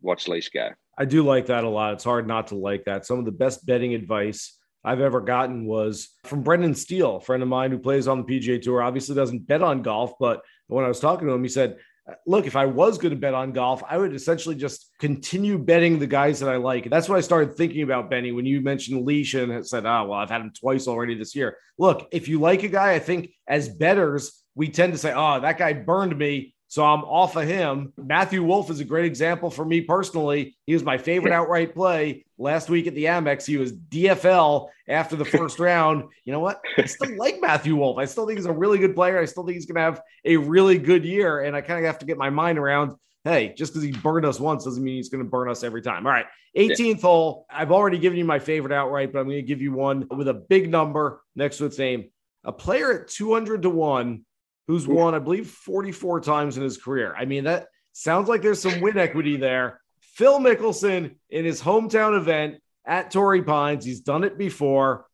Watch 0.00 0.26
Leash 0.26 0.48
go. 0.48 0.70
I 0.98 1.04
do 1.04 1.22
like 1.22 1.46
that 1.46 1.64
a 1.64 1.68
lot. 1.68 1.94
It's 1.94 2.04
hard 2.04 2.26
not 2.26 2.48
to 2.48 2.54
like 2.54 2.84
that. 2.84 3.06
Some 3.06 3.18
of 3.18 3.24
the 3.24 3.32
best 3.32 3.66
betting 3.66 3.94
advice 3.94 4.58
I've 4.84 5.00
ever 5.00 5.20
gotten 5.20 5.66
was 5.66 6.08
from 6.24 6.42
Brendan 6.42 6.74
Steele, 6.74 7.16
a 7.16 7.20
friend 7.20 7.42
of 7.42 7.48
mine 7.48 7.72
who 7.72 7.78
plays 7.78 8.06
on 8.06 8.18
the 8.18 8.24
PGA 8.24 8.62
Tour. 8.62 8.82
Obviously, 8.82 9.14
doesn't 9.14 9.46
bet 9.46 9.62
on 9.62 9.82
golf, 9.82 10.12
but 10.18 10.42
when 10.68 10.84
I 10.84 10.88
was 10.88 11.00
talking 11.00 11.26
to 11.26 11.34
him, 11.34 11.42
he 11.42 11.48
said, 11.48 11.78
Look, 12.24 12.46
if 12.46 12.54
I 12.54 12.66
was 12.66 12.98
going 12.98 13.10
to 13.10 13.18
bet 13.18 13.34
on 13.34 13.50
golf, 13.50 13.82
I 13.88 13.98
would 13.98 14.14
essentially 14.14 14.54
just 14.54 14.92
continue 15.00 15.58
betting 15.58 15.98
the 15.98 16.06
guys 16.06 16.38
that 16.38 16.48
I 16.48 16.56
like. 16.56 16.88
That's 16.88 17.08
what 17.08 17.18
I 17.18 17.20
started 17.20 17.56
thinking 17.56 17.82
about, 17.82 18.08
Benny, 18.08 18.30
when 18.30 18.46
you 18.46 18.60
mentioned 18.60 19.04
Leash 19.04 19.34
and 19.34 19.66
said, 19.66 19.84
Oh, 19.86 20.04
well, 20.04 20.20
I've 20.20 20.30
had 20.30 20.40
him 20.40 20.52
twice 20.56 20.86
already 20.86 21.16
this 21.16 21.34
year. 21.34 21.56
Look, 21.78 22.06
if 22.12 22.28
you 22.28 22.40
like 22.40 22.62
a 22.62 22.68
guy, 22.68 22.92
I 22.92 23.00
think 23.00 23.30
as 23.48 23.68
bettors, 23.68 24.44
we 24.54 24.68
tend 24.68 24.92
to 24.92 24.98
say, 25.00 25.12
Oh, 25.14 25.40
that 25.40 25.58
guy 25.58 25.72
burned 25.72 26.16
me. 26.16 26.54
So 26.68 26.84
I'm 26.84 27.04
off 27.04 27.36
of 27.36 27.46
him. 27.46 27.92
Matthew 27.96 28.42
Wolff 28.42 28.70
is 28.70 28.80
a 28.80 28.84
great 28.84 29.04
example 29.04 29.50
for 29.50 29.64
me 29.64 29.80
personally. 29.80 30.56
He 30.66 30.74
was 30.74 30.82
my 30.82 30.98
favorite 30.98 31.32
outright 31.32 31.74
play 31.74 32.24
last 32.38 32.68
week 32.68 32.86
at 32.86 32.94
the 32.94 33.04
Amex. 33.04 33.46
He 33.46 33.56
was 33.56 33.72
DFL 33.72 34.68
after 34.88 35.14
the 35.14 35.24
first 35.24 35.58
round. 35.60 36.04
You 36.24 36.32
know 36.32 36.40
what? 36.40 36.60
I 36.76 36.86
still 36.86 37.16
like 37.16 37.40
Matthew 37.40 37.76
Wolff. 37.76 37.98
I 37.98 38.04
still 38.04 38.26
think 38.26 38.38
he's 38.38 38.46
a 38.46 38.52
really 38.52 38.78
good 38.78 38.94
player. 38.94 39.20
I 39.20 39.26
still 39.26 39.44
think 39.44 39.54
he's 39.54 39.66
going 39.66 39.76
to 39.76 39.82
have 39.82 40.02
a 40.24 40.36
really 40.36 40.76
good 40.76 41.04
year. 41.04 41.40
And 41.40 41.54
I 41.54 41.60
kind 41.60 41.78
of 41.78 41.86
have 41.86 42.00
to 42.00 42.06
get 42.06 42.18
my 42.18 42.30
mind 42.30 42.58
around 42.58 42.96
hey, 43.26 43.52
just 43.56 43.72
because 43.72 43.82
he 43.82 43.90
burned 43.90 44.24
us 44.24 44.38
once 44.38 44.64
doesn't 44.64 44.82
mean 44.82 44.94
he's 44.94 45.08
going 45.08 45.22
to 45.22 45.28
burn 45.28 45.50
us 45.50 45.64
every 45.64 45.82
time. 45.82 46.06
All 46.06 46.12
right. 46.12 46.26
18th 46.56 46.78
yeah. 46.78 46.94
hole. 47.02 47.46
I've 47.50 47.72
already 47.72 47.98
given 47.98 48.18
you 48.18 48.24
my 48.24 48.38
favorite 48.38 48.72
outright, 48.72 49.12
but 49.12 49.18
I'm 49.18 49.26
going 49.26 49.38
to 49.38 49.42
give 49.42 49.60
you 49.60 49.72
one 49.72 50.06
with 50.16 50.28
a 50.28 50.34
big 50.34 50.70
number 50.70 51.20
next 51.34 51.58
to 51.58 51.66
its 51.66 51.76
name. 51.76 52.10
A 52.44 52.52
player 52.52 53.00
at 53.00 53.08
200 53.08 53.62
to 53.62 53.70
1 53.70 54.24
who's 54.66 54.86
won, 54.86 55.14
I 55.14 55.18
believe, 55.18 55.48
44 55.48 56.20
times 56.20 56.56
in 56.56 56.62
his 56.62 56.76
career. 56.76 57.14
I 57.16 57.24
mean, 57.24 57.44
that 57.44 57.68
sounds 57.92 58.28
like 58.28 58.42
there's 58.42 58.60
some 58.60 58.80
win 58.80 58.98
equity 58.98 59.36
there. 59.36 59.80
Phil 60.00 60.38
Mickelson 60.40 61.16
in 61.30 61.44
his 61.44 61.62
hometown 61.62 62.16
event 62.16 62.56
at 62.86 63.10
Torrey 63.10 63.42
Pines. 63.42 63.84
He's 63.84 64.00
done 64.00 64.24
it 64.24 64.38
before. 64.38 65.06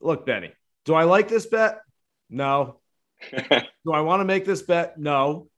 Look, 0.00 0.26
Benny, 0.26 0.52
do 0.84 0.94
I 0.94 1.04
like 1.04 1.28
this 1.28 1.46
bet? 1.46 1.80
No. 2.28 2.80
do 3.32 3.92
I 3.92 4.00
want 4.00 4.20
to 4.20 4.24
make 4.24 4.44
this 4.44 4.62
bet? 4.62 4.98
No. 4.98 5.48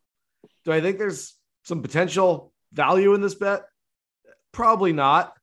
Do 0.64 0.72
I 0.72 0.80
think 0.80 0.98
there's 0.98 1.34
some 1.64 1.82
potential 1.82 2.52
value 2.72 3.14
in 3.14 3.20
this 3.20 3.34
bet? 3.34 3.62
Probably 4.52 4.92
not. 4.92 5.34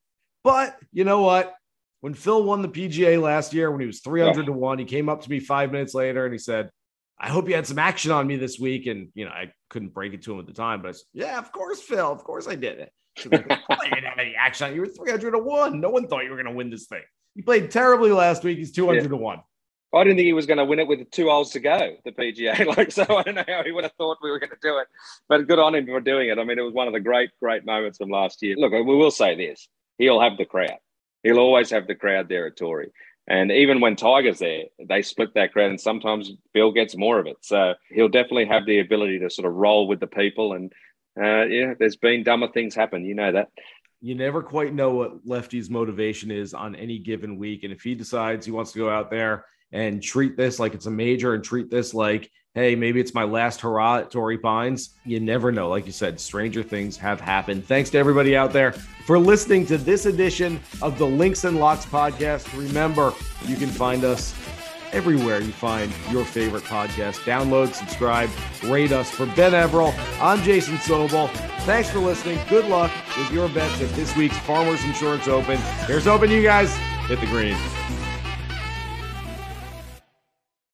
But 0.44 0.78
you 0.92 1.04
know 1.04 1.22
what? 1.22 1.54
When 2.02 2.14
Phil 2.16 2.44
won 2.44 2.64
the 2.64 2.68
PGA 2.68 3.22
last 3.22 3.54
year, 3.54 3.70
when 3.70 3.80
he 3.80 3.86
was 3.86 4.00
300 4.02 4.48
to 4.48 4.52
1, 4.52 4.80
he 4.80 4.86
came 4.86 5.08
up 5.08 5.22
to 5.22 5.30
me 5.30 5.40
five 5.40 5.72
minutes 5.72 5.94
later 5.94 6.26
and 6.26 6.34
he 6.34 6.40
said, 6.40 6.72
I 7.22 7.30
hope 7.30 7.48
you 7.48 7.54
had 7.54 7.68
some 7.68 7.78
action 7.78 8.12
on 8.12 8.26
me 8.26 8.36
this 8.36 8.60
week. 8.60 8.88
And, 8.88 9.10
you 9.14 9.26
know, 9.26 9.32
I 9.32 9.54
couldn't 9.70 9.94
break 9.94 10.14
it 10.14 10.24
to 10.24 10.34
him 10.34 10.40
at 10.40 10.48
the 10.48 10.54
time, 10.54 10.82
but 10.82 10.90
I 10.90 10.92
said, 10.94 11.06
yeah, 11.14 11.38
of 11.38 11.52
course, 11.52 11.80
Phil. 11.80 12.12
Of 12.12 12.24
course 12.24 12.48
I 12.48 12.56
did 12.56 12.80
it. 12.80 12.92
Like, 13.32 13.46
I 13.70 13.90
didn't 13.90 14.06
have 14.06 14.18
any 14.18 14.36
action 14.36 14.66
on 14.66 14.72
you. 14.72 14.78
You 14.78 14.82
were 14.82 14.88
300 14.88 15.32
to 15.32 15.38
1. 15.38 15.80
No 15.80 15.90
one 15.92 16.08
thought 16.08 16.24
you 16.24 16.32
were 16.32 16.36
going 16.36 16.48
to 16.48 16.54
win 16.54 16.72
this 16.72 16.88
thing. 16.88 17.04
He 17.36 17.44
played 17.44 17.70
terribly 17.70 18.12
last 18.12 18.44
week. 18.44 18.58
He's 18.58 18.72
200 18.72 19.04
yeah. 19.04 19.08
to 19.08 19.16
1. 19.16 19.40
I 19.94 20.04
didn't 20.04 20.18
think 20.18 20.26
he 20.26 20.34
was 20.34 20.46
going 20.46 20.58
to 20.58 20.66
win 20.66 20.80
it 20.80 20.88
with 20.88 21.12
two 21.12 21.30
holes 21.30 21.52
to 21.52 21.60
go, 21.60 21.96
the 22.06 22.12
PGA. 22.12 22.66
Like, 22.78 22.92
so 22.92 23.04
I 23.04 23.24
don't 23.24 23.36
know 23.36 23.44
how 23.48 23.64
he 23.64 23.72
would 23.72 23.84
have 23.84 23.94
thought 23.98 24.20
we 24.24 24.32
were 24.32 24.40
going 24.40 24.52
to 24.52 24.58
do 24.62 24.78
it, 24.78 24.88
but 25.28 25.48
good 25.48 25.60
on 25.60 25.76
him 25.76 25.86
for 25.86 26.00
doing 26.00 26.30
it. 26.30 26.40
I 26.40 26.44
mean, 26.46 26.58
it 26.58 26.62
was 26.62 26.74
one 26.74 26.88
of 26.88 26.94
the 26.94 27.00
great, 27.02 27.30
great 27.42 27.66
moments 27.66 27.98
from 27.98 28.10
last 28.10 28.42
year. 28.42 28.56
Look, 28.56 28.72
we 28.72 28.84
will 28.84 29.12
say 29.12 29.36
this: 29.36 29.68
he'll 29.98 30.22
have 30.22 30.38
the 30.38 30.46
crowd. 30.46 30.78
He'll 31.24 31.40
always 31.40 31.70
have 31.72 31.88
the 31.88 31.96
crowd 31.96 32.30
there 32.30 32.48
at 32.48 32.56
Torrey. 32.56 32.92
And 33.28 33.52
even 33.52 33.82
when 33.82 33.96
Tiger's 33.96 34.40
there, 34.40 34.64
they 34.80 35.02
split 35.02 35.34
that 35.36 35.54
crowd, 35.54 35.70
and 35.70 35.80
sometimes 35.80 36.32
Bill 36.54 36.72
gets 36.72 36.98
more 36.98 37.20
of 37.20 37.28
it. 37.28 37.38
So 37.42 37.76
he'll 37.90 38.10
definitely 38.10 38.46
have 38.46 38.66
the 38.66 38.80
ability 38.80 39.20
to 39.20 39.30
sort 39.30 39.48
of 39.48 39.54
roll 39.54 39.88
with 39.88 40.00
the 40.00 40.08
people. 40.08 40.54
And 40.54 40.74
uh, 41.18 41.44
yeah, 41.44 41.74
there's 41.78 41.96
been 41.96 42.24
dumber 42.24 42.48
things 42.52 42.76
happen. 42.76 43.06
You 43.06 43.16
know 43.16 43.32
that. 43.32 43.50
You 44.02 44.16
never 44.16 44.42
quite 44.42 44.74
know 44.74 44.96
what 44.96 45.26
Lefty's 45.26 45.70
motivation 45.70 46.32
is 46.32 46.56
on 46.56 46.76
any 46.76 46.98
given 46.98 47.38
week. 47.38 47.64
And 47.64 47.72
if 47.72 47.84
he 47.84 47.94
decides 47.94 48.46
he 48.46 48.52
wants 48.52 48.72
to 48.72 48.80
go 48.80 48.90
out 48.90 49.12
there 49.12 49.46
and 49.72 50.02
treat 50.02 50.38
this 50.38 50.60
like 50.60 50.74
it's 50.74 50.86
a 50.86 50.92
major 50.92 51.34
and 51.34 51.44
treat 51.44 51.70
this 51.70 51.94
like, 51.94 52.30
hey, 52.54 52.76
maybe 52.76 53.00
it's 53.00 53.14
my 53.14 53.24
last 53.24 53.62
hurrah 53.62 54.00
at 54.00 54.12
Torrey 54.12 54.38
Pines. 54.38 54.96
You 55.06 55.20
never 55.20 55.52
know. 55.52 55.70
Like 55.70 55.86
you 55.86 55.92
said, 55.92 56.20
stranger 56.20 56.64
things 56.64 56.98
have 56.98 57.22
happened. 57.22 57.66
Thanks 57.66 57.90
to 57.92 57.98
everybody 57.98 58.36
out 58.36 58.52
there 58.52 58.74
for 59.06 59.18
listening 59.18 59.66
to 59.68 59.78
this 59.78 60.06
edition 60.06 60.60
of 60.82 60.98
the 60.98 61.06
Links 61.06 61.46
and 61.46 61.60
Locks 61.60 61.86
podcast. 61.86 62.52
Remember, 62.58 63.14
you 63.46 63.56
can 63.56 63.70
find 63.70 64.04
us 64.04 64.34
everywhere 64.92 65.40
you 65.40 65.52
find 65.52 65.92
your 66.10 66.26
favorite 66.26 66.64
podcast. 66.64 67.20
Download, 67.20 67.74
subscribe, 67.74 68.30
rate 68.64 68.92
us. 68.92 69.10
For 69.10 69.26
Ben 69.28 69.54
Everill, 69.54 69.94
I'm 70.22 70.42
Jason 70.44 70.76
Sobel. 70.78 71.30
Thanks 71.62 71.90
for 71.90 72.00
listening. 72.00 72.40
Good 72.50 72.66
luck 72.66 72.92
with 73.18 73.32
your 73.32 73.50
bets 73.50 73.82
at 73.82 73.90
this 73.92 74.16
week's 74.16 74.38
Farmers 74.40 74.84
Insurance 74.84 75.28
Open. 75.28 75.58
Here's 75.86 76.06
hoping 76.06 76.32
you 76.32 76.44
guys 76.44 76.76
hit 77.08 77.20
the 77.20 77.28
green. 77.28 77.58